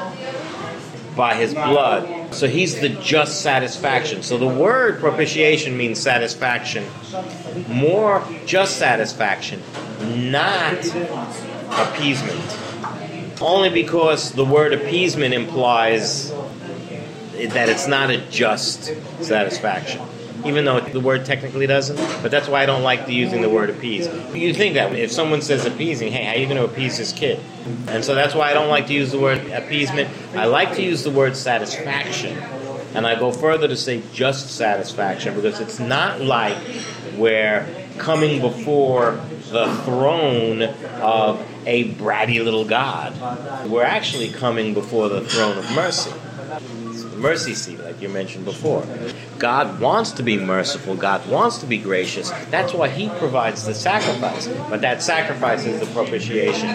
by 1.16 1.36
his 1.36 1.54
blood. 1.54 2.08
So 2.36 2.48
he's 2.48 2.80
the 2.82 2.90
just 2.90 3.42
satisfaction. 3.42 4.22
So 4.22 4.38
the 4.38 4.48
word 4.48 5.00
propitiation 5.00 5.78
means 5.78 6.02
satisfaction. 6.02 6.86
More 7.70 8.28
just 8.46 8.78
satisfaction, 8.78 9.64
not 10.02 10.86
appeasement. 11.72 12.60
Only 13.42 13.70
because 13.70 14.34
the 14.34 14.46
word 14.46 14.74
appeasement 14.74 15.34
implies 15.34 16.32
that 16.32 17.70
it's 17.70 17.88
not 17.88 18.10
a 18.10 18.18
just 18.30 18.94
satisfaction. 19.22 20.02
Even 20.46 20.64
though 20.66 20.80
the 20.80 21.00
word 21.00 21.26
technically 21.26 21.66
doesn't, 21.66 21.98
but 22.22 22.30
that's 22.30 22.48
why 22.48 22.62
I 22.62 22.66
don't 22.66 22.84
like 22.84 23.08
the, 23.08 23.14
using 23.14 23.42
the 23.42 23.50
word 23.50 23.70
appease. 23.70 24.08
You 24.34 24.54
think 24.54 24.76
that 24.76 24.94
if 24.94 25.12
someone 25.12 25.42
says 25.42 25.66
appeasing, 25.66 26.12
hey, 26.12 26.24
how 26.24 26.32
are 26.34 26.38
you 26.38 26.46
going 26.46 26.58
to 26.58 26.66
appease 26.66 26.98
this 26.98 27.12
kid? 27.12 27.40
And 27.88 28.06
so 28.06 28.14
that's 28.14 28.36
why 28.36 28.52
I 28.52 28.54
don't 28.54 28.70
like 28.70 28.88
to 28.88 28.94
use 28.94 29.12
the 29.12 29.20
word 29.20 29.40
appeasement. 29.52 30.10
I 30.36 30.46
like 30.46 30.76
to 30.76 30.84
use 30.84 31.04
the 31.04 31.12
word 31.12 31.36
satisfaction. 31.36 32.38
And 32.94 33.06
I 33.06 33.20
go 33.20 33.32
further 33.32 33.68
to 33.68 33.76
say 33.76 34.04
just 34.14 34.56
satisfaction 34.56 35.36
because 35.36 35.60
it's 35.60 35.80
not 35.80 36.22
like 36.22 36.58
we're 37.18 37.68
coming 37.98 38.40
before 38.40 39.20
the 39.50 39.74
throne 39.84 40.62
of 41.02 41.46
a 41.66 41.92
bratty 41.94 42.44
little 42.44 42.66
God. 42.66 43.70
We're 43.70 43.84
actually 43.84 44.30
coming 44.30 44.74
before 44.74 45.10
the 45.10 45.22
throne 45.22 45.58
of 45.58 45.70
mercy. 45.76 46.12
Mercy 47.26 47.56
seat, 47.56 47.80
like 47.80 48.00
you 48.04 48.10
mentioned 48.10 48.46
before. 48.46 48.86
God 49.40 49.80
wants 49.80 50.12
to 50.12 50.22
be 50.22 50.38
merciful. 50.38 50.96
God 50.96 51.28
wants 51.28 51.58
to 51.58 51.66
be 51.66 51.80
gracious. 51.80 52.30
That's 52.52 52.72
why 52.72 52.88
He 52.88 53.10
provides 53.18 53.66
the 53.66 53.74
sacrifice. 53.74 54.48
But 54.70 54.82
that 54.82 55.02
sacrifice 55.02 55.66
is 55.66 55.80
the 55.80 55.88
propitiation. 55.88 56.70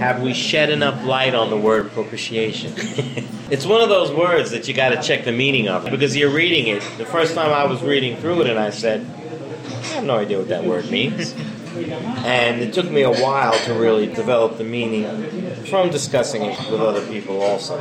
Have 0.00 0.20
we 0.20 0.34
shed 0.34 0.68
enough 0.68 1.02
light 1.06 1.34
on 1.34 1.48
the 1.48 1.56
word 1.56 1.90
propitiation? 1.92 2.74
it's 3.50 3.64
one 3.64 3.80
of 3.80 3.88
those 3.88 4.12
words 4.12 4.50
that 4.50 4.68
you 4.68 4.74
got 4.74 4.90
to 4.90 5.00
check 5.00 5.24
the 5.24 5.32
meaning 5.32 5.66
of 5.68 5.90
because 5.90 6.14
you're 6.14 6.28
reading 6.28 6.66
it. 6.66 6.82
The 6.98 7.06
first 7.06 7.34
time 7.34 7.54
I 7.54 7.64
was 7.64 7.82
reading 7.82 8.18
through 8.18 8.42
it, 8.42 8.48
and 8.48 8.58
I 8.58 8.68
said, 8.68 9.00
I 9.00 9.94
have 9.94 10.04
no 10.04 10.18
idea 10.18 10.36
what 10.36 10.48
that 10.48 10.64
word 10.64 10.90
means. 10.90 11.34
And 11.72 12.60
it 12.60 12.74
took 12.74 12.90
me 12.90 13.00
a 13.00 13.10
while 13.10 13.58
to 13.60 13.72
really 13.72 14.08
develop 14.08 14.58
the 14.58 14.64
meaning 14.64 15.04
from 15.66 15.90
discussing 15.90 16.42
it 16.42 16.58
with 16.70 16.80
other 16.80 17.06
people 17.06 17.42
also. 17.42 17.78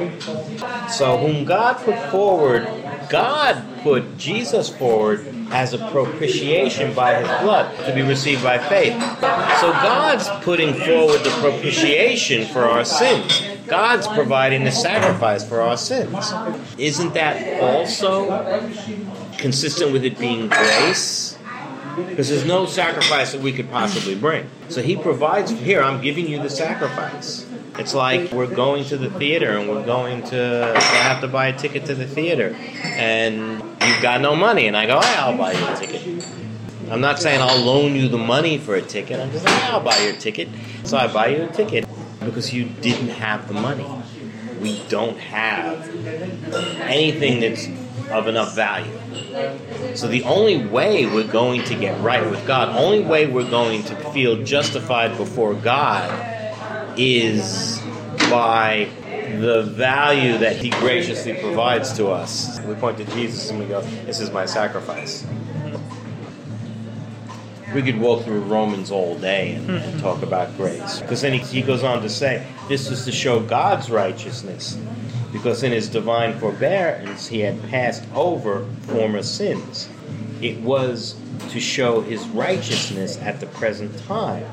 So, 0.89 1.18
whom 1.18 1.46
God 1.46 1.78
put 1.78 1.98
forward, 2.12 2.68
God 3.10 3.63
put 3.82 4.18
Jesus 4.18 4.70
forward 4.70 5.28
as 5.52 5.74
a 5.74 5.78
propitiation 5.89 6.94
by 6.94 7.15
his 7.15 7.28
blood 7.42 7.76
to 7.86 7.94
be 7.94 8.02
received 8.02 8.44
by 8.44 8.58
faith. 8.58 8.94
So, 9.60 9.72
God's 9.72 10.28
putting 10.44 10.74
forward 10.74 11.24
the 11.24 11.32
propitiation 11.42 12.46
for 12.48 12.65
our 12.65 12.86
sins. 12.86 13.42
God's 13.68 14.08
providing 14.08 14.63
the 14.63 14.72
sacrifice 14.72 15.48
for 15.48 15.62
our 15.62 15.78
sins. 15.78 16.34
Isn't 16.78 17.13
that 17.13 17.62
also 17.62 18.70
consistent 19.38 19.94
with 19.94 20.04
it 20.04 20.18
being 20.18 20.50
grace? 20.50 21.29
Because 22.08 22.30
there's 22.30 22.46
no 22.46 22.66
sacrifice 22.66 23.32
that 23.34 23.42
we 23.42 23.52
could 23.52 23.70
possibly 23.70 24.16
bring. 24.16 24.50
So 24.70 24.82
he 24.82 24.96
provides, 24.96 25.52
here, 25.52 25.82
I'm 25.82 26.02
giving 26.02 26.28
you 26.28 26.42
the 26.42 26.50
sacrifice. 26.50 27.46
It's 27.78 27.94
like 27.94 28.32
we're 28.32 28.54
going 28.54 28.84
to 28.86 28.98
the 28.98 29.10
theater 29.10 29.58
and 29.58 29.70
we're 29.70 29.86
going 29.86 30.24
to 30.24 30.74
have 30.76 31.22
to 31.22 31.28
buy 31.28 31.48
a 31.48 31.58
ticket 31.58 31.86
to 31.86 31.96
the 31.96 32.06
theater. 32.06 32.56
And 32.84 33.62
you've 33.82 34.02
got 34.02 34.22
no 34.22 34.36
money. 34.36 34.68
And 34.68 34.76
I 34.76 34.86
go, 34.86 35.00
hey, 35.00 35.16
I'll 35.16 35.38
buy 35.38 35.54
you 35.54 35.66
a 35.66 35.76
ticket. 35.76 36.26
I'm 36.92 37.02
not 37.02 37.20
saying 37.20 37.40
I'll 37.40 37.64
loan 37.64 37.96
you 37.96 38.10
the 38.10 38.18
money 38.18 38.58
for 38.58 38.76
a 38.76 38.82
ticket. 38.82 39.20
I'm 39.20 39.32
just 39.32 39.46
saying, 39.46 39.64
I'll 39.66 39.84
buy 39.84 39.98
you 40.00 40.10
a 40.10 40.14
ticket. 40.14 40.50
So 40.84 40.98
I 40.98 41.08
buy 41.08 41.28
you 41.28 41.44
a 41.44 41.48
ticket 41.48 41.86
because 42.20 42.54
you 42.54 42.66
didn't 42.66 43.10
have 43.10 43.48
the 43.48 43.54
money. 43.54 43.86
We 44.60 44.82
don't 44.90 45.18
have 45.18 45.88
anything 46.82 47.40
that's 47.40 47.68
of 48.12 48.28
enough 48.28 48.56
value. 48.56 48.91
So 49.95 50.08
the 50.08 50.24
only 50.24 50.65
way 50.65 51.06
we're 51.06 51.32
going 51.32 51.63
to 51.65 51.76
get 51.76 52.00
right 52.02 52.28
with 52.30 52.45
God, 52.48 52.76
only 52.76 53.02
way 53.02 53.28
we're 53.28 53.50
going 53.50 53.84
to 53.84 53.95
feel 54.12 54.43
justified 54.43 55.17
before 55.17 55.54
God 55.54 56.10
is 56.98 57.80
by 58.30 58.89
the 59.38 59.63
value 59.63 60.38
that 60.39 60.58
he 60.58 60.69
graciously 60.72 61.34
provides 61.36 61.93
to 61.93 62.08
us. 62.08 62.60
We 62.62 62.74
point 62.76 62.98
to 62.98 63.06
Jesus 63.06 63.50
and 63.50 63.60
we 63.60 63.65
go, 63.65 63.82
This 63.82 64.19
is 64.19 64.32
my 64.32 64.45
sacrifice. 64.45 65.26
We 67.74 67.84
could 67.84 68.00
walk 68.00 68.24
through 68.24 68.41
Romans 68.41 68.89
all 68.89 69.15
day 69.15 69.54
and, 69.54 69.69
and 69.69 69.93
hmm. 69.93 70.00
talk 70.00 70.24
about 70.24 70.58
grace. 70.58 71.02
Because 71.02 71.22
then 71.22 71.34
he, 71.34 71.39
he 71.39 71.62
goes 71.62 71.84
on 71.84 72.02
to 72.02 72.10
say, 72.10 72.45
This 72.67 72.89
is 72.89 73.06
to 73.06 73.12
show 73.12 73.39
God's 73.39 73.91
righteousness 73.91 74.78
because 75.32 75.63
in 75.63 75.72
his 75.72 75.89
divine 75.89 76.38
forbearance 76.39 77.28
he 77.28 77.39
had 77.39 77.62
passed 77.70 78.04
over 78.13 78.65
former 78.88 79.24
sins. 79.24 79.89
It 80.42 80.60
was 80.62 81.15
to 81.50 81.60
show 81.60 82.02
his 82.02 82.28
righteousness 82.30 83.18
at 83.20 83.39
the 83.39 83.48
present 83.48 83.98
time, 84.06 84.46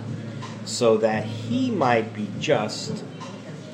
so 0.65 0.97
that 0.99 1.25
he 1.25 1.71
might 1.71 2.15
be 2.15 2.29
just 2.41 3.05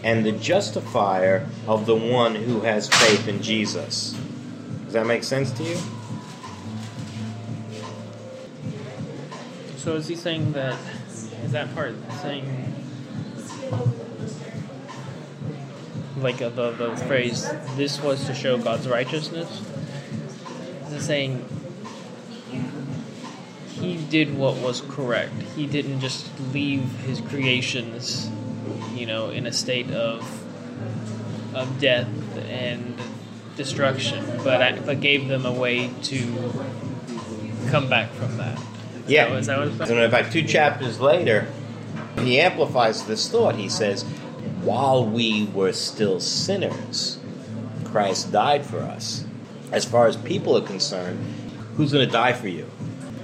and 0.05 0.27
the 0.27 0.33
justifier 0.33 1.47
of 1.67 1.87
the 1.87 1.95
one 1.95 2.35
who 2.35 2.61
has 2.61 2.89
faith 2.89 3.29
in 3.29 3.41
Jesus. 3.41 4.19
Does 4.85 4.95
that 4.95 5.07
make 5.07 5.25
sense 5.25 5.51
to 5.53 5.63
you? 5.63 5.79
So 9.77 9.97
is 9.97 10.09
he 10.09 10.17
saying 10.17 10.53
that? 10.53 10.77
Is 11.45 11.53
that 11.53 11.75
part 11.75 11.95
saying? 12.21 12.75
Like 16.23 16.41
uh, 16.41 16.49
the 16.51 16.71
the 16.71 16.97
phrase, 16.97 17.51
"This 17.77 18.01
was 18.01 18.25
to 18.27 18.35
show 18.35 18.59
God's 18.59 18.89
righteousness." 18.89 19.61
Is 20.91 21.07
saying 21.07 21.45
he 23.67 23.97
did 23.97 24.37
what 24.37 24.57
was 24.59 24.83
correct? 24.83 25.33
He 25.57 25.67
didn't 25.67 26.01
just 26.01 26.31
leave 26.53 26.85
his 27.01 27.21
creations, 27.21 28.31
you 28.95 29.07
know, 29.07 29.31
in 29.31 29.47
a 29.47 29.53
state 29.53 29.91
of 29.91 30.23
of 31.55 31.81
death 31.81 32.09
and 32.49 33.01
destruction, 33.57 34.25
but 34.45 34.87
but 34.87 35.01
gave 35.01 35.29
them 35.29 35.47
a 35.47 35.53
way 35.53 35.91
to 36.03 36.53
come 37.69 37.89
back 37.89 38.11
from 38.13 38.37
that. 38.37 38.61
Yeah. 39.07 39.35
Is 39.35 39.47
that 39.47 39.59
what 39.59 39.69
it's 39.69 39.91
And 39.91 39.99
in 39.99 40.11
fact, 40.11 40.33
two 40.33 40.45
chapters 40.45 41.01
later, 41.01 41.49
he 42.21 42.41
amplifies 42.41 43.07
this 43.07 43.29
thought. 43.29 43.57
He 43.57 43.69
says, 43.69 44.05
While 44.63 45.05
we 45.07 45.47
were 45.47 45.73
still 45.73 46.21
sinners, 46.21 47.19
Christ 47.85 48.31
died 48.31 48.65
for 48.65 48.79
us. 48.79 49.25
As 49.73 49.85
far 49.85 50.07
as 50.07 50.17
people 50.17 50.57
are 50.57 50.63
concerned, 50.63 51.19
who's 51.77 51.93
going 51.93 52.07
to 52.07 52.13
die 52.13 52.33
for 52.33 52.49
you? 52.49 52.71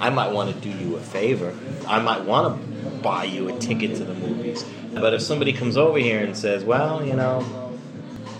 I 0.00 0.10
might 0.10 0.32
want 0.32 0.54
to 0.54 0.60
do 0.60 0.70
you 0.70 0.96
a 0.96 1.00
favor. 1.00 1.56
I 1.86 2.00
might 2.00 2.24
want 2.24 2.60
to 2.60 2.90
buy 3.02 3.24
you 3.24 3.48
a 3.48 3.58
ticket 3.58 3.96
to 3.96 4.04
the 4.04 4.14
movies. 4.14 4.64
But 4.92 5.14
if 5.14 5.22
somebody 5.22 5.52
comes 5.52 5.76
over 5.76 5.98
here 5.98 6.20
and 6.20 6.36
says, 6.36 6.64
Well, 6.64 7.04
you 7.04 7.14
know, 7.14 7.40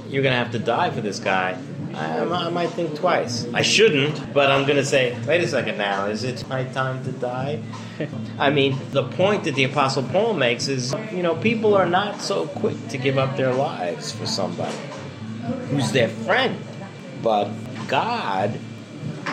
you're 0.08 0.22
going 0.22 0.32
to 0.32 0.38
have 0.38 0.52
to 0.52 0.58
die 0.58 0.90
for 0.90 1.00
this 1.00 1.20
guy, 1.20 1.56
I, 1.94 2.20
I 2.20 2.48
might 2.51 2.70
think 2.70 2.96
twice. 2.96 3.46
I 3.53 3.62
shouldn't, 3.62 4.33
but 4.33 4.51
I'm 4.51 4.64
going 4.64 4.77
to 4.77 4.85
say, 4.85 5.18
wait 5.27 5.42
a 5.42 5.48
second 5.48 5.79
now, 5.79 6.07
is 6.07 6.24
it 6.24 6.46
my 6.48 6.64
time 6.64 7.03
to 7.05 7.12
die? 7.12 7.62
I 8.38 8.51
mean, 8.51 8.79
the 8.92 9.05
point 9.05 9.44
that 9.44 9.55
the 9.55 9.64
Apostle 9.64 10.03
Paul 10.05 10.35
makes 10.35 10.68
is, 10.68 10.94
you 11.12 11.22
know, 11.22 11.35
people 11.37 11.74
are 11.74 11.87
not 11.87 12.20
so 12.20 12.46
quick 12.46 12.88
to 12.88 12.98
give 12.98 13.18
up 13.18 13.37
their 13.37 13.53
lives 13.53 14.12
for 14.12 14.27
somebody 14.27 14.77
who's 15.70 15.92
their 15.92 16.09
friend. 16.09 16.59
But 17.22 17.51
God 17.88 18.59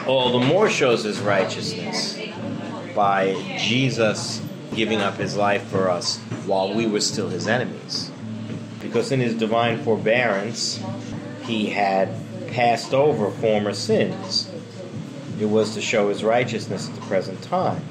all 0.07 0.31
the 0.31 0.45
more 0.45 0.69
shows 0.69 1.03
his 1.03 1.19
righteousness 1.19 2.19
by 2.95 3.33
Jesus 3.57 4.41
giving 4.73 4.99
up 4.99 5.15
his 5.15 5.35
life 5.35 5.63
for 5.67 5.89
us 5.89 6.17
while 6.45 6.73
we 6.73 6.85
were 6.85 7.01
still 7.01 7.29
his 7.29 7.47
enemies. 7.47 8.11
Because 8.81 9.11
in 9.11 9.19
his 9.19 9.33
divine 9.33 9.83
forbearance, 9.83 10.83
he 11.43 11.67
had 11.67 12.09
passed 12.55 12.93
over 12.93 13.29
former 13.29 13.73
sins. 13.73 14.49
It 15.41 15.45
was 15.45 15.73
to 15.73 15.81
show 15.81 16.07
his 16.07 16.23
righteousness 16.23 16.87
at 16.87 16.95
the 16.95 17.01
present 17.01 17.41
time, 17.43 17.83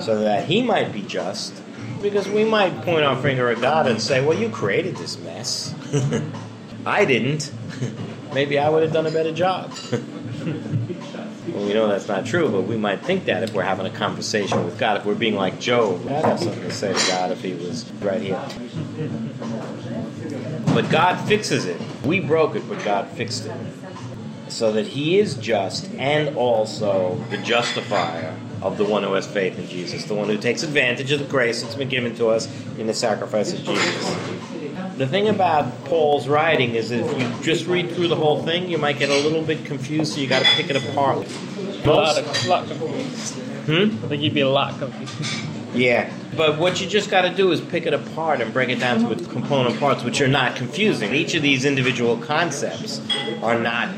so 0.00 0.20
that 0.22 0.46
he 0.46 0.62
might 0.62 0.92
be 0.92 1.02
just. 1.02 1.62
Because 2.02 2.28
we 2.28 2.44
might 2.44 2.82
point 2.82 3.04
our 3.04 3.16
finger 3.22 3.48
at 3.50 3.60
God 3.60 3.86
and 3.86 4.02
say, 4.02 4.24
Well, 4.24 4.36
you 4.36 4.48
created 4.48 4.96
this 4.96 5.16
mess. 5.18 5.72
I 6.86 7.04
didn't. 7.04 7.52
Maybe 8.34 8.58
I 8.58 8.68
would 8.68 8.82
have 8.82 8.92
done 8.92 9.06
a 9.06 9.12
better 9.12 9.32
job. 9.32 9.72
well, 9.92 11.64
we 11.64 11.72
know 11.72 11.86
that's 11.86 12.08
not 12.08 12.26
true, 12.26 12.48
but 12.48 12.62
we 12.62 12.76
might 12.76 13.00
think 13.00 13.26
that 13.26 13.44
if 13.44 13.54
we're 13.54 13.62
having 13.62 13.86
a 13.86 13.90
conversation 13.90 14.64
with 14.64 14.76
God, 14.76 14.98
if 14.98 15.06
we're 15.06 15.14
being 15.14 15.36
like 15.36 15.60
Job, 15.60 16.04
I'd 16.08 16.24
have 16.24 16.40
something 16.40 16.62
to 16.62 16.72
say 16.72 16.92
to 16.92 17.06
God 17.06 17.30
if 17.30 17.42
he 17.42 17.54
was 17.54 17.90
right 18.02 18.20
here. 18.20 18.44
But 20.74 20.90
God 20.90 21.16
fixes 21.28 21.64
it. 21.64 21.80
We 22.04 22.18
broke 22.18 22.56
it, 22.56 22.68
but 22.68 22.84
God 22.84 23.08
fixed 23.10 23.46
it. 23.46 23.52
So 24.54 24.70
that 24.70 24.86
He 24.86 25.18
is 25.18 25.34
just 25.34 25.90
and 25.98 26.36
also 26.36 27.16
the 27.28 27.38
justifier 27.38 28.38
of 28.62 28.78
the 28.78 28.84
one 28.84 29.02
who 29.02 29.12
has 29.14 29.26
faith 29.26 29.58
in 29.58 29.66
Jesus, 29.66 30.04
the 30.04 30.14
one 30.14 30.28
who 30.28 30.38
takes 30.38 30.62
advantage 30.62 31.10
of 31.10 31.18
the 31.18 31.24
grace 31.24 31.60
that's 31.60 31.74
been 31.74 31.88
given 31.88 32.14
to 32.14 32.28
us 32.28 32.46
in 32.78 32.86
the 32.86 32.94
sacrifice 32.94 33.52
of 33.52 33.64
Jesus. 33.64 34.16
The 34.96 35.08
thing 35.08 35.28
about 35.28 35.84
Paul's 35.86 36.28
writing 36.28 36.76
is 36.76 36.90
that 36.90 37.00
if 37.00 37.20
you 37.20 37.42
just 37.42 37.66
read 37.66 37.90
through 37.90 38.06
the 38.06 38.14
whole 38.14 38.44
thing, 38.44 38.70
you 38.70 38.78
might 38.78 38.96
get 38.96 39.10
a 39.10 39.18
little 39.26 39.42
bit 39.42 39.64
confused, 39.64 40.12
so 40.12 40.20
you 40.20 40.28
got 40.28 40.44
to 40.44 40.48
pick 40.50 40.70
it 40.70 40.76
apart. 40.76 41.26
A 41.84 41.90
lot, 41.90 42.16
of, 42.16 42.46
lot 42.46 42.68
confused. 42.68 43.34
Hmm? 43.34 44.04
I 44.04 44.08
think 44.08 44.22
you'd 44.22 44.34
be 44.34 44.42
a 44.42 44.48
lot 44.48 44.78
confused. 44.78 45.44
Yeah. 45.74 46.12
But 46.36 46.58
what 46.60 46.80
you 46.80 46.86
just 46.86 47.10
got 47.10 47.22
to 47.22 47.34
do 47.34 47.50
is 47.50 47.60
pick 47.60 47.86
it 47.86 47.92
apart 47.92 48.40
and 48.40 48.52
break 48.52 48.68
it 48.68 48.78
down 48.78 49.00
to 49.00 49.10
its 49.10 49.26
component 49.26 49.80
parts, 49.80 50.04
which 50.04 50.20
are 50.20 50.28
not 50.28 50.54
confusing. 50.54 51.12
Each 51.12 51.34
of 51.34 51.42
these 51.42 51.64
individual 51.64 52.16
concepts 52.18 53.00
are 53.42 53.58
not 53.58 53.88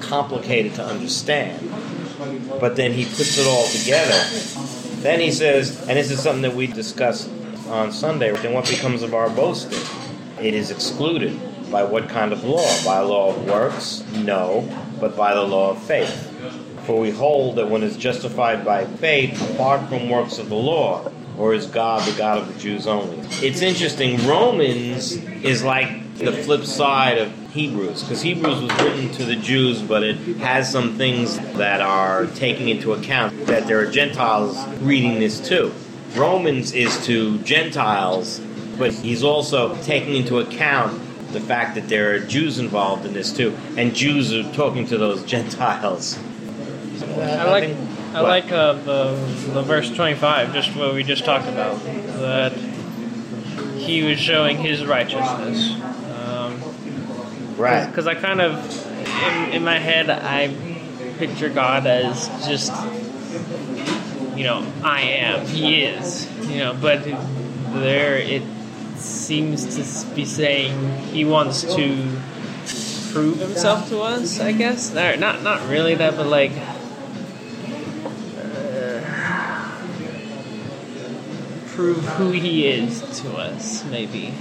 complicated 0.00 0.74
to 0.74 0.84
understand. 0.84 1.70
But 2.60 2.76
then 2.76 2.92
he 2.92 3.04
puts 3.04 3.38
it 3.38 3.46
all 3.46 3.66
together. 3.66 4.18
Then 5.02 5.20
he 5.20 5.30
says, 5.30 5.80
and 5.88 5.96
this 5.96 6.10
is 6.10 6.20
something 6.20 6.42
that 6.42 6.54
we 6.54 6.66
discussed 6.66 7.30
on 7.68 7.92
Sunday, 7.92 8.32
then 8.32 8.52
what 8.54 8.68
becomes 8.68 9.02
of 9.02 9.14
our 9.14 9.30
boasting? 9.30 9.78
It 10.40 10.54
is 10.54 10.70
excluded. 10.70 11.38
By 11.70 11.84
what 11.84 12.08
kind 12.08 12.32
of 12.32 12.44
law? 12.44 12.66
By 12.84 13.00
law 13.00 13.28
of 13.28 13.44
works? 13.44 14.02
No, 14.14 14.66
but 14.98 15.16
by 15.16 15.34
the 15.34 15.42
law 15.42 15.72
of 15.72 15.82
faith. 15.82 16.24
For 16.86 16.98
we 16.98 17.10
hold 17.10 17.56
that 17.56 17.68
one 17.68 17.82
is 17.82 17.96
justified 17.96 18.64
by 18.64 18.86
faith 18.86 19.38
apart 19.52 19.86
from 19.90 20.08
works 20.08 20.38
of 20.38 20.48
the 20.48 20.54
law, 20.54 21.12
or 21.36 21.52
is 21.52 21.66
God 21.66 22.02
the 22.10 22.16
God 22.16 22.38
of 22.38 22.52
the 22.52 22.58
Jews 22.58 22.86
only? 22.86 23.18
It's 23.46 23.60
interesting. 23.60 24.26
Romans 24.26 25.12
is 25.12 25.62
like 25.62 26.14
the 26.14 26.32
flip 26.32 26.64
side 26.64 27.18
of 27.18 27.47
Hebrews, 27.58 28.04
because 28.04 28.22
Hebrews 28.22 28.60
was 28.60 28.70
written 28.80 29.10
to 29.14 29.24
the 29.24 29.34
Jews, 29.34 29.82
but 29.82 30.04
it 30.04 30.16
has 30.38 30.70
some 30.70 30.96
things 30.96 31.38
that 31.54 31.80
are 31.80 32.26
taking 32.26 32.68
into 32.68 32.92
account 32.92 33.46
that 33.46 33.66
there 33.66 33.80
are 33.80 33.90
Gentiles 33.90 34.64
reading 34.78 35.18
this 35.18 35.40
too. 35.40 35.74
Romans 36.14 36.72
is 36.72 37.04
to 37.06 37.38
Gentiles, 37.40 38.40
but 38.78 38.92
he's 38.92 39.24
also 39.24 39.74
taking 39.82 40.14
into 40.14 40.38
account 40.38 41.02
the 41.32 41.40
fact 41.40 41.74
that 41.74 41.88
there 41.88 42.14
are 42.14 42.20
Jews 42.20 42.60
involved 42.60 43.04
in 43.04 43.12
this 43.12 43.32
too, 43.32 43.58
and 43.76 43.92
Jews 43.92 44.32
are 44.32 44.50
talking 44.52 44.86
to 44.86 44.96
those 44.96 45.24
Gentiles. 45.34 46.16
I 47.02 47.44
like 47.44 47.76
I 48.14 48.20
like 48.20 48.52
uh, 48.52 48.74
the 48.74 49.16
the 49.52 49.62
verse 49.62 49.92
twenty 49.92 50.14
five, 50.14 50.54
just 50.54 50.76
what 50.76 50.94
we 50.94 51.02
just 51.02 51.24
talked 51.24 51.48
about, 51.48 51.82
that 52.20 52.52
he 53.76 54.04
was 54.04 54.20
showing 54.20 54.58
his 54.58 54.86
righteousness. 54.86 55.74
Right. 57.58 57.86
Because 57.86 58.06
I 58.06 58.14
kind 58.14 58.40
of, 58.40 58.54
in, 59.00 59.52
in 59.54 59.64
my 59.64 59.78
head, 59.78 60.08
I 60.10 60.54
picture 61.18 61.48
God 61.48 61.86
as 61.86 62.28
just, 62.46 62.72
you 64.36 64.44
know, 64.44 64.64
I 64.82 65.00
am, 65.02 65.46
He 65.46 65.82
is, 65.82 66.28
you 66.48 66.58
know, 66.58 66.76
but 66.80 67.02
there 67.04 68.16
it 68.18 68.42
seems 68.96 69.74
to 69.76 70.14
be 70.14 70.24
saying 70.24 70.98
He 71.12 71.24
wants 71.24 71.62
to 71.62 72.20
prove 73.12 73.38
Himself 73.40 73.88
to 73.88 74.00
us, 74.02 74.38
I 74.38 74.52
guess. 74.52 74.94
Or 74.94 75.16
not, 75.16 75.42
not 75.42 75.68
really 75.68 75.96
that, 75.96 76.16
but 76.16 76.26
like. 76.28 76.52
uh, 78.38 79.74
Prove 81.74 82.04
who 82.04 82.30
he 82.32 82.66
is 82.66 83.02
to 83.22 83.36
us, 83.36 83.84
maybe 83.84 84.34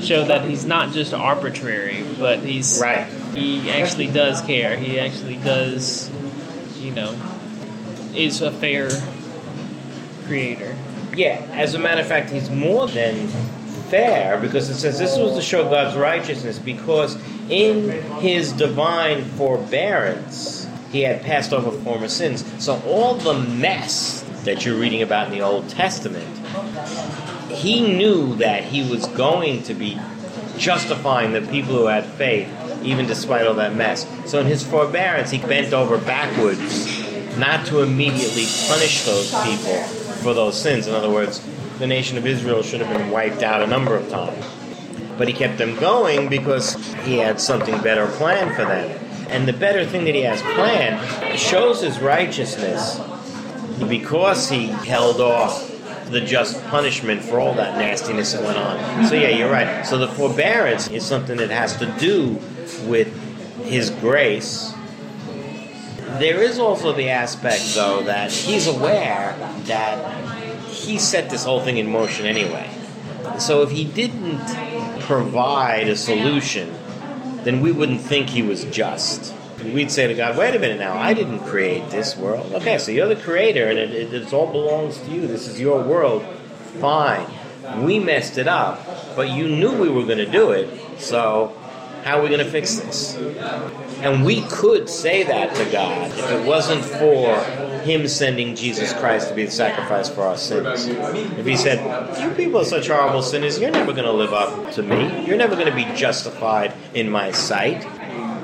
show 0.00 0.24
that 0.24 0.48
he's 0.48 0.64
not 0.64 0.92
just 0.92 1.14
arbitrary, 1.14 2.04
but 2.18 2.40
he's 2.40 2.80
Right. 2.82 3.06
He 3.34 3.70
actually 3.70 4.08
does 4.08 4.40
care. 4.42 4.76
He 4.76 4.98
actually 5.00 5.36
does, 5.36 6.10
you 6.78 6.90
know, 6.90 7.14
is 8.14 8.42
a 8.42 8.50
fair 8.50 8.90
creator. 10.26 10.76
Yeah, 11.14 11.46
as 11.52 11.74
a 11.74 11.78
matter 11.78 12.00
of 12.00 12.06
fact, 12.06 12.30
he's 12.30 12.50
more 12.50 12.86
than 12.86 13.28
fair 13.88 14.38
because 14.40 14.70
it 14.70 14.76
says 14.76 14.98
this 14.98 15.18
was 15.18 15.36
to 15.36 15.42
show 15.42 15.68
God's 15.68 15.96
righteousness 15.96 16.58
because 16.58 17.16
in 17.50 17.90
his 18.20 18.52
divine 18.52 19.24
forbearance 19.24 20.66
he 20.90 21.02
had 21.02 21.22
passed 21.22 21.52
over 21.52 21.70
former 21.70 22.08
sins. 22.08 22.44
So 22.62 22.80
all 22.86 23.14
the 23.14 23.34
mess 23.34 24.22
that 24.44 24.64
you're 24.64 24.78
reading 24.78 25.02
about 25.02 25.26
in 25.26 25.32
the 25.32 25.42
Old 25.42 25.68
Testament, 25.68 26.26
he 27.52 27.96
knew 27.96 28.34
that 28.36 28.64
he 28.64 28.88
was 28.88 29.06
going 29.08 29.62
to 29.64 29.74
be 29.74 29.98
justifying 30.56 31.32
the 31.32 31.40
people 31.42 31.74
who 31.74 31.86
had 31.86 32.04
faith 32.04 32.48
even 32.84 33.06
despite 33.06 33.46
all 33.46 33.54
that 33.54 33.74
mess. 33.74 34.06
So 34.26 34.40
in 34.40 34.46
his 34.46 34.62
forbearance, 34.64 35.30
he 35.30 35.38
bent 35.38 35.72
over 35.72 35.98
backwards 35.98 37.38
not 37.38 37.66
to 37.66 37.80
immediately 37.80 38.44
punish 38.68 39.04
those 39.04 39.30
people 39.44 39.82
for 40.22 40.34
those 40.34 40.60
sins. 40.60 40.86
In 40.86 40.94
other 40.94 41.10
words, 41.10 41.44
the 41.78 41.86
nation 41.86 42.18
of 42.18 42.26
Israel 42.26 42.62
should 42.62 42.80
have 42.80 42.96
been 42.96 43.10
wiped 43.10 43.42
out 43.42 43.62
a 43.62 43.66
number 43.66 43.96
of 43.96 44.08
times. 44.08 44.44
But 45.16 45.28
he 45.28 45.34
kept 45.34 45.58
them 45.58 45.76
going 45.76 46.28
because 46.28 46.74
he 47.04 47.18
had 47.18 47.40
something 47.40 47.80
better 47.82 48.06
planned 48.06 48.54
for 48.54 48.64
them. 48.64 48.98
And 49.28 49.48
the 49.48 49.52
better 49.52 49.84
thing 49.86 50.04
that 50.04 50.14
he 50.14 50.22
has 50.22 50.42
planned 50.42 51.38
shows 51.38 51.80
his 51.82 52.00
righteousness 52.00 53.00
because 53.88 54.48
he 54.48 54.66
held 54.66 55.20
off 55.20 55.71
the 56.12 56.20
just 56.20 56.62
punishment 56.66 57.22
for 57.22 57.40
all 57.40 57.54
that 57.54 57.78
nastiness 57.78 58.32
that 58.32 58.42
went 58.42 58.58
on. 58.58 59.06
So 59.06 59.14
yeah, 59.14 59.28
you're 59.28 59.50
right. 59.50 59.84
So 59.84 59.98
the 59.98 60.08
forbearance 60.08 60.88
is 60.88 61.04
something 61.04 61.38
that 61.38 61.50
has 61.50 61.76
to 61.78 61.86
do 61.98 62.38
with 62.86 63.08
his 63.64 63.90
grace. 63.90 64.72
There 66.18 66.42
is 66.42 66.58
also 66.58 66.92
the 66.92 67.08
aspect 67.08 67.74
though 67.74 68.02
that 68.02 68.30
he's 68.30 68.66
aware 68.66 69.34
that 69.64 70.28
he 70.66 70.98
set 70.98 71.30
this 71.30 71.44
whole 71.44 71.60
thing 71.60 71.78
in 71.78 71.90
motion 71.90 72.26
anyway. 72.26 72.70
So 73.38 73.62
if 73.62 73.70
he 73.70 73.84
didn't 73.84 74.40
provide 75.00 75.88
a 75.88 75.96
solution, 75.96 76.74
then 77.44 77.60
we 77.60 77.72
wouldn't 77.72 78.00
think 78.00 78.30
he 78.30 78.42
was 78.42 78.64
just. 78.64 79.34
We'd 79.64 79.90
say 79.90 80.06
to 80.06 80.14
God, 80.14 80.36
wait 80.36 80.54
a 80.54 80.58
minute 80.58 80.78
now, 80.78 80.96
I 80.96 81.14
didn't 81.14 81.40
create 81.40 81.90
this 81.90 82.16
world. 82.16 82.52
Okay, 82.54 82.78
so 82.78 82.90
you're 82.90 83.08
the 83.08 83.16
creator 83.16 83.68
and 83.68 83.78
it, 83.78 83.90
it, 83.90 84.14
it 84.14 84.32
all 84.32 84.50
belongs 84.50 84.98
to 84.98 85.10
you. 85.10 85.26
This 85.26 85.46
is 85.48 85.60
your 85.60 85.82
world. 85.82 86.24
Fine. 86.80 87.26
We 87.82 87.98
messed 87.98 88.38
it 88.38 88.48
up, 88.48 88.84
but 89.14 89.30
you 89.30 89.48
knew 89.48 89.72
we 89.80 89.88
were 89.88 90.04
going 90.04 90.18
to 90.18 90.30
do 90.30 90.50
it, 90.50 90.68
so 90.98 91.56
how 92.02 92.18
are 92.18 92.22
we 92.22 92.28
going 92.28 92.44
to 92.44 92.50
fix 92.50 92.76
this? 92.76 93.16
And 94.00 94.24
we 94.24 94.42
could 94.42 94.88
say 94.88 95.22
that 95.22 95.54
to 95.54 95.64
God 95.70 96.10
if 96.10 96.30
it 96.32 96.44
wasn't 96.44 96.84
for 96.84 97.38
Him 97.84 98.08
sending 98.08 98.56
Jesus 98.56 98.92
Christ 98.92 99.28
to 99.28 99.34
be 99.34 99.44
the 99.44 99.52
sacrifice 99.52 100.08
for 100.08 100.22
our 100.22 100.36
sins. 100.36 100.88
If 100.88 101.46
He 101.46 101.56
said, 101.56 102.20
You 102.20 102.30
people 102.34 102.60
are 102.60 102.64
such 102.64 102.88
horrible 102.88 103.22
sinners, 103.22 103.60
you're 103.60 103.70
never 103.70 103.92
going 103.92 104.04
to 104.04 104.12
live 104.12 104.32
up 104.32 104.72
to 104.72 104.82
me. 104.82 105.24
You're 105.24 105.36
never 105.36 105.54
going 105.54 105.68
to 105.68 105.74
be 105.74 105.84
justified 105.94 106.74
in 106.92 107.08
my 107.08 107.30
sight. 107.30 107.82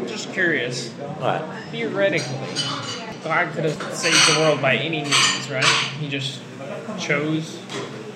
Just 0.07 0.33
curious. 0.33 0.95
What? 1.19 1.45
Theoretically, 1.71 2.39
God 3.25 3.53
could 3.55 3.65
have 3.65 3.95
saved 3.95 4.35
the 4.35 4.41
world 4.41 4.63
by 4.63 4.77
any 4.77 5.03
means, 5.03 5.51
right? 5.51 5.65
He 5.99 6.09
just 6.09 6.41
chose 6.99 7.61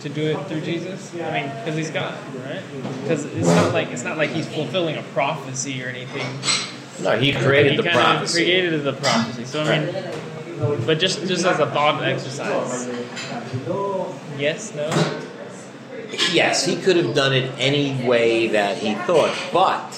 to 0.01 0.09
do 0.09 0.23
it 0.23 0.47
through 0.47 0.61
Jesus. 0.63 1.13
I 1.15 1.43
mean, 1.43 1.51
because 1.59 1.77
he's 1.77 1.91
God, 1.91 2.15
right? 2.45 2.63
Because 3.03 3.25
it's 3.25 3.47
not 3.49 3.73
like 3.73 3.89
it's 3.89 4.05
not 4.05 4.17
like 4.19 4.31
he's 4.31 4.49
fulfilling 4.49 4.97
a 4.97 5.03
prophecy 5.15 5.83
or 5.83 5.89
anything. 5.89 6.27
No, 7.03 7.19
He 7.19 7.33
created 7.33 7.73
he 7.73 7.77
the 7.79 7.91
prophecy. 7.91 8.45
created 8.45 8.85
the 8.85 8.93
prophecy. 8.93 9.45
So 9.45 9.63
I 9.63 9.81
mean, 9.81 10.87
but 10.87 10.99
just 10.99 11.27
just 11.27 11.45
as 11.45 11.59
a 11.59 11.67
thought 11.67 12.03
exercise. 12.05 12.87
Yes, 14.39 14.75
no. 14.75 14.89
Yes, 16.33 16.65
he 16.67 16.77
could 16.77 16.97
have 16.97 17.15
done 17.15 17.33
it 17.33 17.51
any 17.59 18.07
way 18.07 18.49
that 18.49 18.79
he 18.79 18.95
thought. 18.95 19.35
But 19.53 19.95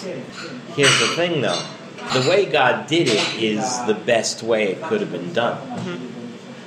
here's 0.76 0.98
the 1.00 1.08
thing, 1.16 1.40
though: 1.40 1.60
the 2.12 2.28
way 2.28 2.46
God 2.46 2.86
did 2.86 3.08
it 3.08 3.42
is 3.42 3.84
the 3.86 3.94
best 3.94 4.42
way 4.42 4.72
it 4.72 4.82
could 4.82 5.00
have 5.00 5.10
been 5.10 5.32
done. 5.32 5.58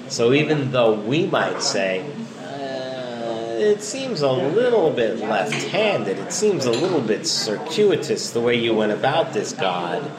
So 0.09 0.33
even 0.33 0.71
though 0.71 0.93
we 0.93 1.25
might 1.25 1.61
say 1.61 2.05
uh, 2.39 3.57
it 3.57 3.81
seems 3.81 4.21
a 4.21 4.31
little 4.31 4.91
bit 4.91 5.19
left-handed, 5.19 6.17
it 6.17 6.31
seems 6.31 6.65
a 6.65 6.71
little 6.71 7.01
bit 7.01 7.27
circuitous 7.27 8.31
the 8.31 8.39
way 8.39 8.55
you 8.55 8.73
went 8.73 8.93
about 8.93 9.33
this, 9.33 9.53
God. 9.53 10.09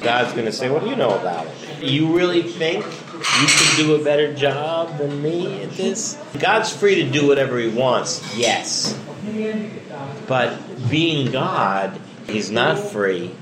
God's 0.00 0.32
going 0.32 0.46
to 0.46 0.52
say, 0.52 0.68
"What 0.68 0.82
do 0.82 0.90
you 0.90 0.96
know 0.96 1.16
about 1.16 1.46
it? 1.46 1.84
You 1.84 2.16
really 2.16 2.42
think 2.42 2.84
you 2.84 3.46
can 3.46 3.76
do 3.76 3.94
a 3.94 4.04
better 4.04 4.34
job 4.34 4.98
than 4.98 5.22
me 5.22 5.62
at 5.62 5.70
this?" 5.72 6.18
God's 6.38 6.74
free 6.74 6.96
to 6.96 7.10
do 7.10 7.26
whatever 7.26 7.58
He 7.58 7.68
wants. 7.68 8.36
Yes. 8.36 8.98
But 10.26 10.58
being 10.90 11.30
God, 11.30 12.00
He's 12.26 12.50
not 12.50 12.78
free 12.78 13.32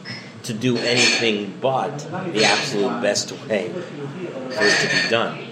to 0.44 0.54
do 0.54 0.76
anything 0.76 1.58
but 1.60 1.98
the 2.32 2.44
absolute 2.44 3.00
best 3.02 3.32
way 3.48 3.70
for 3.70 4.64
it 4.64 4.80
to 4.80 5.02
be 5.02 5.08
done. 5.10 5.46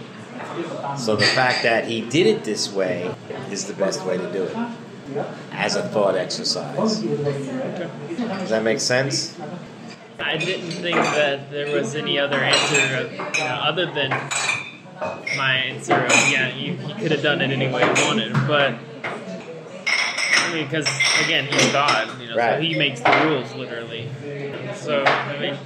So 0.97 1.17
the 1.17 1.25
fact 1.25 1.63
that 1.63 1.87
He 1.87 2.03
did 2.03 2.27
it 2.27 2.45
this 2.45 2.73
way 2.73 3.15
is 3.51 3.67
the 3.67 3.75
best 3.75 4.05
way 4.05 4.19
to 4.19 4.33
do 4.33 4.45
it 4.45 4.57
as 5.53 5.77
a 5.77 5.83
thought 5.83 6.15
exercise. 6.17 7.01
Does 7.01 8.51
that 8.51 8.63
make 8.63 8.81
sense? 8.81 9.37
I 10.19 10.37
didn't 10.37 10.71
think 10.71 10.97
that 10.97 11.51
there 11.51 11.75
was 11.75 11.95
any 11.95 12.19
other 12.19 12.37
answer 12.37 12.97
of, 12.97 13.13
you 13.13 13.45
know, 13.45 13.61
other 13.63 13.87
than 13.87 14.11
my 15.37 15.57
answer 15.57 15.95
of 15.95 16.13
yeah, 16.31 16.55
you, 16.55 16.77
he 16.77 16.95
could 16.95 17.11
have 17.11 17.23
done 17.23 17.41
it 17.41 17.51
any 17.51 17.73
way 17.73 17.83
he 17.83 18.05
wanted, 18.05 18.33
but 18.47 18.75
I 19.05 20.53
mean, 20.55 20.65
because 20.65 20.87
again, 21.25 21.47
he's 21.47 21.73
God, 21.73 22.21
you 22.21 22.29
know, 22.29 22.37
so 22.37 22.61
he 22.61 22.77
makes 22.77 23.01
the 23.01 23.11
rules 23.25 23.53
literally. 23.55 24.09
So 24.83 25.05
I 25.05 25.39
mean, 25.39 25.55
I 25.55 25.59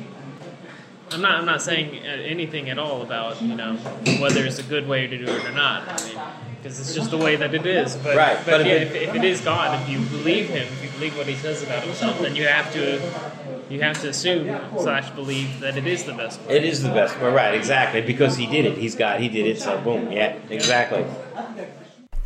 I'm 1.13 1.23
not. 1.23 1.39
I'm 1.39 1.47
not 1.47 1.63
saying 1.63 2.05
uh, 2.05 2.09
anything 2.09 2.69
at 2.69 2.79
all 2.79 3.03
about 3.03 3.41
you 3.41 3.55
know 3.55 3.77
whether 4.21 4.45
it's 4.45 4.59
a 4.59 4.63
good 4.63 4.89
way 4.89 5.07
to 5.07 5.17
do 5.17 5.25
it 5.25 5.45
or 5.45 5.53
not. 5.53 5.89
I 5.89 6.07
mean, 6.07 6.21
because 6.57 6.81
it's 6.81 6.95
just 6.95 7.11
the 7.11 7.17
way 7.17 7.37
that 7.37 7.55
it 7.55 7.65
is. 7.65 7.97
But, 7.97 8.17
Right, 8.17 8.37
But, 8.39 8.59
but 8.59 8.67
yeah, 8.67 8.73
if 8.75 8.95
if, 8.95 9.09
if 9.09 9.15
it 9.15 9.25
is 9.25 9.41
God, 9.41 9.81
if 9.81 9.89
you 9.89 10.01
believe 10.01 10.49
Him, 10.49 10.67
if 10.67 10.83
you 10.83 10.91
believe 10.91 11.17
what 11.17 11.27
He 11.27 11.37
says 11.37 11.63
about 11.63 11.85
Himself, 11.85 12.21
then 12.21 12.35
you 12.35 12.47
have 12.47 12.73
to 12.73 13.01
you 13.71 13.81
have 13.83 14.01
to 14.03 14.09
assume 14.09 14.61
slash 14.79 15.11
believe 15.11 15.61
that 15.61 15.77
it 15.77 15.87
is 15.87 16.05
the 16.05 16.13
best 16.13 16.41
way. 16.43 16.57
It 16.57 16.65
is 16.65 16.83
the 16.83 16.91
best. 16.91 17.19
Well, 17.21 17.33
right, 17.33 17.55
exactly, 17.55 18.01
because 18.01 18.37
he 18.37 18.47
did 18.47 18.65
it. 18.65 18.77
He's 18.77 18.95
God. 18.95 19.21
He 19.21 19.29
did 19.29 19.47
it. 19.47 19.61
So 19.61 19.81
boom. 19.81 20.13
Yeah, 20.13 20.37
exactly. 20.51 21.05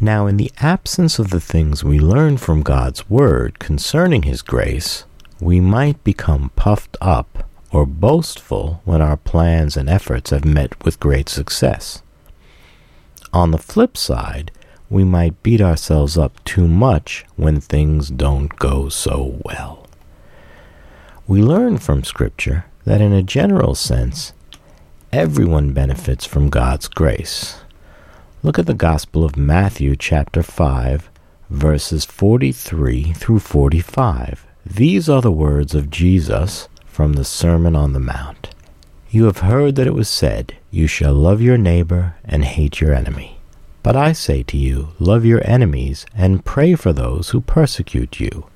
Now, 0.03 0.27
in 0.27 0.39
the 0.39 0.51
absence 0.59 1.19
of 1.19 1.29
the 1.29 1.41
things 1.41 1.85
we 1.85 1.99
learn 1.99 2.39
from 2.39 2.63
God's 2.63 3.11
Word 3.11 3.59
concerning 3.59 4.23
His 4.23 4.41
grace, 4.41 5.05
we 5.41 5.61
might 5.61 6.03
become 6.05 6.51
puffed 6.55 6.97
up 7.01 7.49
or 7.73 7.87
boastful 7.87 8.83
when 8.85 9.01
our 9.01 9.17
plans 9.17 9.77
and 9.77 9.89
efforts 9.89 10.31
have 10.31 10.45
met 10.45 10.85
with 10.85 11.01
great 11.01 11.29
success. 11.29 12.03
On 13.33 13.51
the 13.51 13.59
flip 13.59 13.97
side, 13.97 14.51
we 14.91 15.05
might 15.05 15.43
beat 15.43 15.61
ourselves 15.61 16.19
up 16.19 16.43
too 16.45 16.67
much 16.67 17.25
when 17.37 17.61
things 17.61 18.11
don't 18.11 18.57
go 18.59 18.89
so 18.89 19.41
well. 19.45 19.87
We 21.29 21.43
learn 21.43 21.79
from 21.79 22.03
Scripture 22.03 22.67
that 22.85 23.01
in 23.01 23.13
a 23.13 23.23
general 23.23 23.77
sense, 23.77 24.33
everyone 25.13 25.73
benefits 25.73 26.27
from 26.27 26.51
God's 26.51 26.89
grace. 26.89 27.61
Look 28.43 28.59
at 28.59 28.67
the 28.67 28.75
Gospel 28.75 29.25
of 29.25 29.37
Matthew, 29.37 29.95
chapter 29.95 30.43
5, 30.43 31.09
verses 31.51 32.05
43 32.05 33.13
through 33.13 33.39
45. 33.39 34.50
These 34.67 35.09
are 35.09 35.23
the 35.23 35.33
words 35.33 35.75
of 35.75 35.91
Jesus 35.91 36.69
from 36.85 37.15
the 37.15 37.25
Sermon 37.25 37.75
on 37.75 37.95
the 37.95 37.99
Mount. 37.99 38.51
You 39.11 39.25
have 39.25 39.39
heard 39.39 39.75
that 39.77 39.87
it 39.87 39.95
was 39.95 40.09
said, 40.09 40.57
You 40.71 40.87
shall 40.87 41.15
love 41.15 41.41
your 41.41 41.57
neighbor 41.57 42.17
and 42.25 42.45
hate 42.45 42.79
your 42.79 42.93
enemy. 42.93 43.41
But 43.83 43.97
I 43.97 44.13
say 44.13 44.43
to 44.45 44.59
you, 44.59 44.91
love 44.99 45.25
your 45.25 45.41
enemies 45.45 46.05
and 46.15 46.45
pray 46.45 46.75
for 46.75 46.93
those 46.93 47.31
who 47.31 47.41
persecute 47.41 48.21
you, 48.21 48.47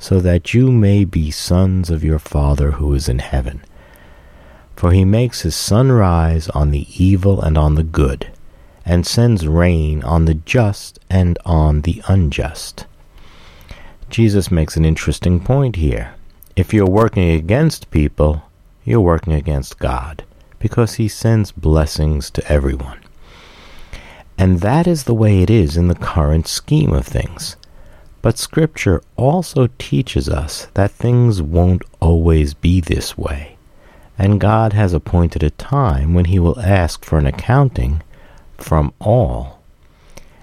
so 0.00 0.18
that 0.20 0.52
you 0.52 0.72
may 0.72 1.04
be 1.04 1.30
sons 1.30 1.90
of 1.90 2.02
your 2.02 2.18
Father 2.18 2.72
who 2.72 2.92
is 2.92 3.08
in 3.08 3.20
heaven. 3.20 3.62
For 4.74 4.90
he 4.90 5.04
makes 5.04 5.42
his 5.42 5.54
sun 5.54 5.92
rise 5.92 6.48
on 6.48 6.72
the 6.72 6.88
evil 7.02 7.40
and 7.40 7.56
on 7.56 7.76
the 7.76 7.84
good, 7.84 8.32
and 8.84 9.06
sends 9.06 9.46
rain 9.46 10.02
on 10.02 10.24
the 10.24 10.34
just 10.34 10.98
and 11.08 11.38
on 11.44 11.82
the 11.82 12.02
unjust. 12.08 12.86
Jesus 14.12 14.50
makes 14.50 14.76
an 14.76 14.84
interesting 14.84 15.40
point 15.40 15.76
here. 15.76 16.12
If 16.54 16.74
you're 16.74 16.84
working 16.84 17.30
against 17.30 17.90
people, 17.90 18.42
you're 18.84 19.00
working 19.00 19.32
against 19.32 19.78
God, 19.78 20.22
because 20.58 20.94
he 20.94 21.08
sends 21.08 21.50
blessings 21.50 22.30
to 22.32 22.46
everyone. 22.46 22.98
And 24.36 24.60
that 24.60 24.86
is 24.86 25.04
the 25.04 25.14
way 25.14 25.40
it 25.40 25.48
is 25.48 25.78
in 25.78 25.88
the 25.88 25.94
current 25.94 26.46
scheme 26.46 26.92
of 26.92 27.06
things. 27.06 27.56
But 28.20 28.36
Scripture 28.36 29.02
also 29.16 29.70
teaches 29.78 30.28
us 30.28 30.66
that 30.74 30.90
things 30.90 31.40
won't 31.40 31.82
always 31.98 32.52
be 32.52 32.82
this 32.82 33.16
way, 33.16 33.56
and 34.18 34.38
God 34.38 34.74
has 34.74 34.92
appointed 34.92 35.42
a 35.42 35.48
time 35.48 36.12
when 36.12 36.26
He 36.26 36.38
will 36.38 36.60
ask 36.60 37.02
for 37.02 37.18
an 37.18 37.26
accounting 37.26 38.02
from 38.58 38.92
all. 39.00 39.62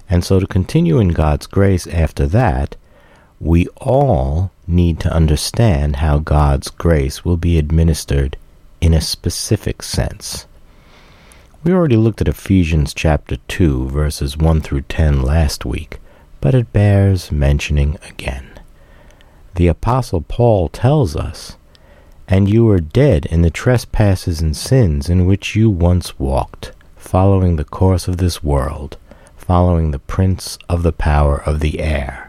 And 0.10 0.26
so, 0.26 0.40
to 0.40 0.48
continue 0.48 0.98
in 0.98 1.10
God's 1.10 1.46
grace 1.46 1.86
after 1.86 2.26
that, 2.26 2.76
we 3.40 3.68
all 3.78 4.52
need 4.68 5.00
to 5.00 5.14
understand 5.14 5.98
how 5.98 6.20
God's 6.20 6.70
grace 6.70 7.24
will 7.24 7.38
be 7.38 7.58
administered 7.58 8.36
in 8.82 8.94
a 8.94 9.02
specific 9.02 9.82
sense. 9.82 10.46
We 11.64 11.72
already 11.72 11.96
looked 11.96 12.22
at 12.22 12.28
Ephesians 12.28 12.94
chapter 12.94 13.38
2, 13.48 13.90
verses 13.90 14.38
1 14.38 14.62
through 14.62 14.82
10 14.84 15.22
last 15.22 15.66
week, 15.66 16.00
but 16.42 16.54
it 16.54 16.74
bears 16.74 17.32
mentioning 17.32 17.98
again. 18.08 18.60
The 19.56 19.68
Apostle 19.68 20.22
Paul 20.22 20.70
tells 20.70 21.16
us, 21.16 21.58
And 22.28 22.50
you 22.50 22.66
were 22.66 22.80
dead 22.80 23.26
in 23.26 23.42
the 23.42 23.50
trespasses 23.50 24.42
and 24.42 24.56
sins 24.56 25.10
in 25.10 25.26
which 25.26 25.56
you 25.56 25.70
once 25.70 26.20
walked, 26.20 26.72
following 26.96 27.56
the 27.56 27.66
course 27.66 28.08
of 28.08 28.18
this 28.18 28.44
world, 28.44 28.98
following 29.36 29.92
the 29.92 30.00
prince 30.00 30.58
of 30.70 30.84
the 30.84 30.94
power 30.94 31.42
of 31.42 31.60
the 31.60 31.80
air, 31.80 32.29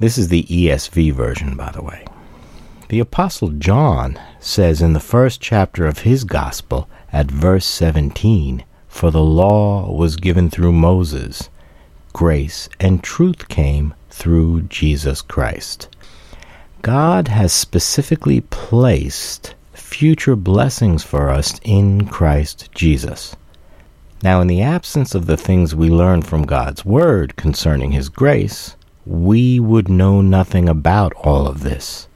This 0.00 0.16
is 0.16 0.28
the 0.28 0.44
ESV 0.44 1.12
version, 1.12 1.56
by 1.56 1.72
the 1.72 1.82
way. 1.82 2.06
The 2.88 3.00
Apostle 3.00 3.50
John 3.50 4.18
says 4.40 4.80
in 4.80 4.94
the 4.94 4.98
first 4.98 5.42
chapter 5.42 5.86
of 5.86 6.00
his 6.00 6.24
Gospel, 6.24 6.88
at 7.12 7.30
verse 7.30 7.66
17, 7.66 8.64
For 8.88 9.10
the 9.10 9.22
law 9.22 9.92
was 9.92 10.16
given 10.16 10.48
through 10.48 10.72
Moses, 10.72 11.50
grace 12.14 12.70
and 12.80 13.02
truth 13.02 13.48
came 13.48 13.92
through 14.08 14.62
Jesus 14.62 15.20
Christ. 15.20 15.88
God 16.80 17.28
has 17.28 17.52
specifically 17.52 18.40
placed 18.40 19.54
future 19.74 20.34
blessings 20.34 21.04
for 21.04 21.28
us 21.28 21.60
in 21.62 22.06
Christ 22.06 22.70
Jesus. 22.74 23.36
Now, 24.22 24.40
in 24.40 24.46
the 24.46 24.62
absence 24.62 25.14
of 25.14 25.26
the 25.26 25.36
things 25.36 25.74
we 25.74 25.90
learn 25.90 26.22
from 26.22 26.46
God's 26.46 26.86
Word 26.86 27.36
concerning 27.36 27.92
His 27.92 28.08
grace, 28.08 28.76
we 29.10 29.58
would 29.58 29.88
know 29.88 30.20
nothing 30.20 30.68
about 30.68 31.12
all 31.14 31.48
of 31.48 31.64
this. 31.64 32.06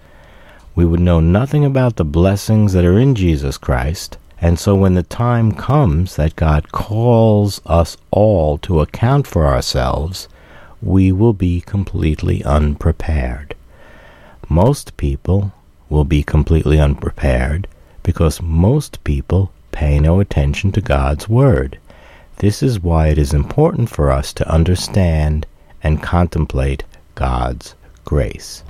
We 0.76 0.85
would 0.85 1.00
know 1.00 1.18
nothing 1.18 1.64
about 1.64 1.96
the 1.96 2.04
blessings 2.04 2.72
that 2.72 2.85
are 2.85 3.00
in 3.00 3.16
Jesus 3.16 3.59
Christ, 3.59 4.16
and 4.40 4.60
so 4.60 4.77
when 4.77 4.94
the 4.94 5.02
time 5.02 5.50
comes 5.50 6.14
that 6.14 6.37
God 6.37 6.71
calls 6.71 7.60
us 7.66 7.96
all 8.12 8.58
to 8.58 8.81
account 8.81 9.27
for 9.27 9.44
ourselves, 9.44 10.29
we 10.81 11.10
will 11.10 11.33
be 11.33 11.60
completely 11.60 12.44
unprepared. 12.44 13.56
Most 14.48 14.96
people 14.96 15.52
will 15.90 16.04
be 16.04 16.23
completely 16.23 16.79
unprepared 16.79 17.66
because 18.04 18.40
most 18.40 19.02
people 19.02 19.50
pay 19.73 19.98
no 19.98 20.21
attention 20.21 20.71
to 20.71 20.81
God's 20.81 21.29
Word. 21.29 21.77
This 22.37 22.62
is 22.62 22.79
why 22.79 23.08
it 23.08 23.18
is 23.18 23.35
important 23.35 23.90
for 23.90 24.12
us 24.12 24.33
to 24.35 24.48
understand 24.48 25.44
and 25.85 26.02
contemplate 26.02 26.83
God's 27.15 27.75
grace. 28.04 28.62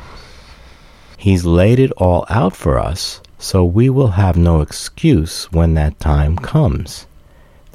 He's 1.16 1.45
laid 1.45 1.78
it 1.78 1.90
all 1.92 2.26
out 2.28 2.55
for 2.55 2.78
us, 2.78 3.20
so 3.38 3.64
we 3.64 3.88
will 3.88 4.09
have 4.12 4.36
no 4.36 4.61
excuse 4.61 5.51
when 5.53 5.74
that 5.74 5.99
time 6.01 6.36
comes. 6.36 7.07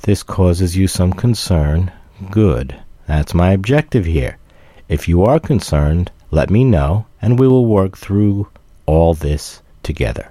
this 0.04 0.24
causes 0.24 0.78
you 0.78 0.88
some 0.88 1.14
concern, 1.14 1.92
good. 2.32 2.76
That's 3.08 3.34
my 3.34 3.52
objective 3.52 4.06
here. 4.06 4.38
If 4.88 5.08
you 5.08 5.24
are 5.24 5.40
concerned, 5.40 6.12
let 6.32 6.50
me 6.50 6.64
know, 6.64 7.06
and 7.22 7.40
we 7.40 7.48
will 7.48 7.66
work 7.66 7.98
through 7.98 8.48
all 8.86 9.14
this 9.14 9.62
together. 9.84 10.30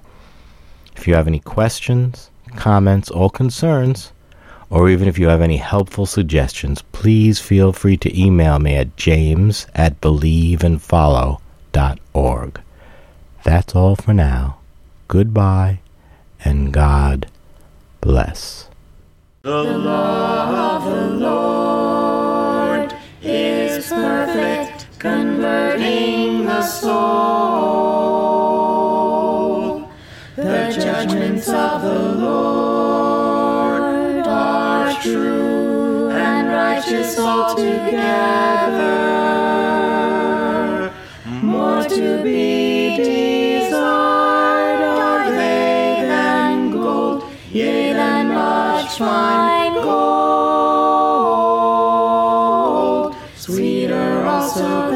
If 0.95 1.07
you 1.07 1.13
have 1.13 1.27
any 1.27 1.39
questions, 1.39 2.29
comments, 2.55 3.09
or 3.11 3.29
concerns, 3.29 4.11
or 4.69 4.89
even 4.89 5.07
if 5.07 5.17
you 5.17 5.27
have 5.27 5.41
any 5.41 5.57
helpful 5.57 6.05
suggestions, 6.05 6.83
please 6.91 7.39
feel 7.39 7.73
free 7.73 7.97
to 7.97 8.15
email 8.19 8.59
me 8.59 8.75
at 8.75 8.95
james 8.95 9.65
at 9.73 9.99
believeandfollow.org. 10.01 12.61
That's 13.43 13.75
all 13.75 13.95
for 13.95 14.13
now. 14.13 14.59
Goodbye, 15.07 15.79
and 16.45 16.71
God 16.71 17.25
bless. 17.99 18.69
The 19.41 19.63
law 19.63 20.75
of 20.75 20.85
the 20.85 21.07
Lord 21.15 22.93
is 23.23 23.87
perfect, 23.87 24.85
converting 24.99 26.45
the 26.45 26.61
soul. 26.61 26.99
The 30.35 30.77
judgments 30.79 31.49
of 31.49 31.81
the 31.81 32.13
Lord 32.15 32.78
true 35.01 36.09
and 36.09 36.49
righteous 36.49 37.17
altogether. 37.17 38.01
More 41.41 41.83
to 41.83 42.21
be 42.21 42.97
desired 42.97 44.81
are 44.81 45.29
they 45.31 46.01
than 46.01 46.71
gold, 46.71 47.23
yea, 47.51 47.93
than 47.93 48.27
much 48.29 48.97
fine 48.97 49.73
gold. 49.75 49.89
Sweeter 53.37 54.25
also 54.25 54.88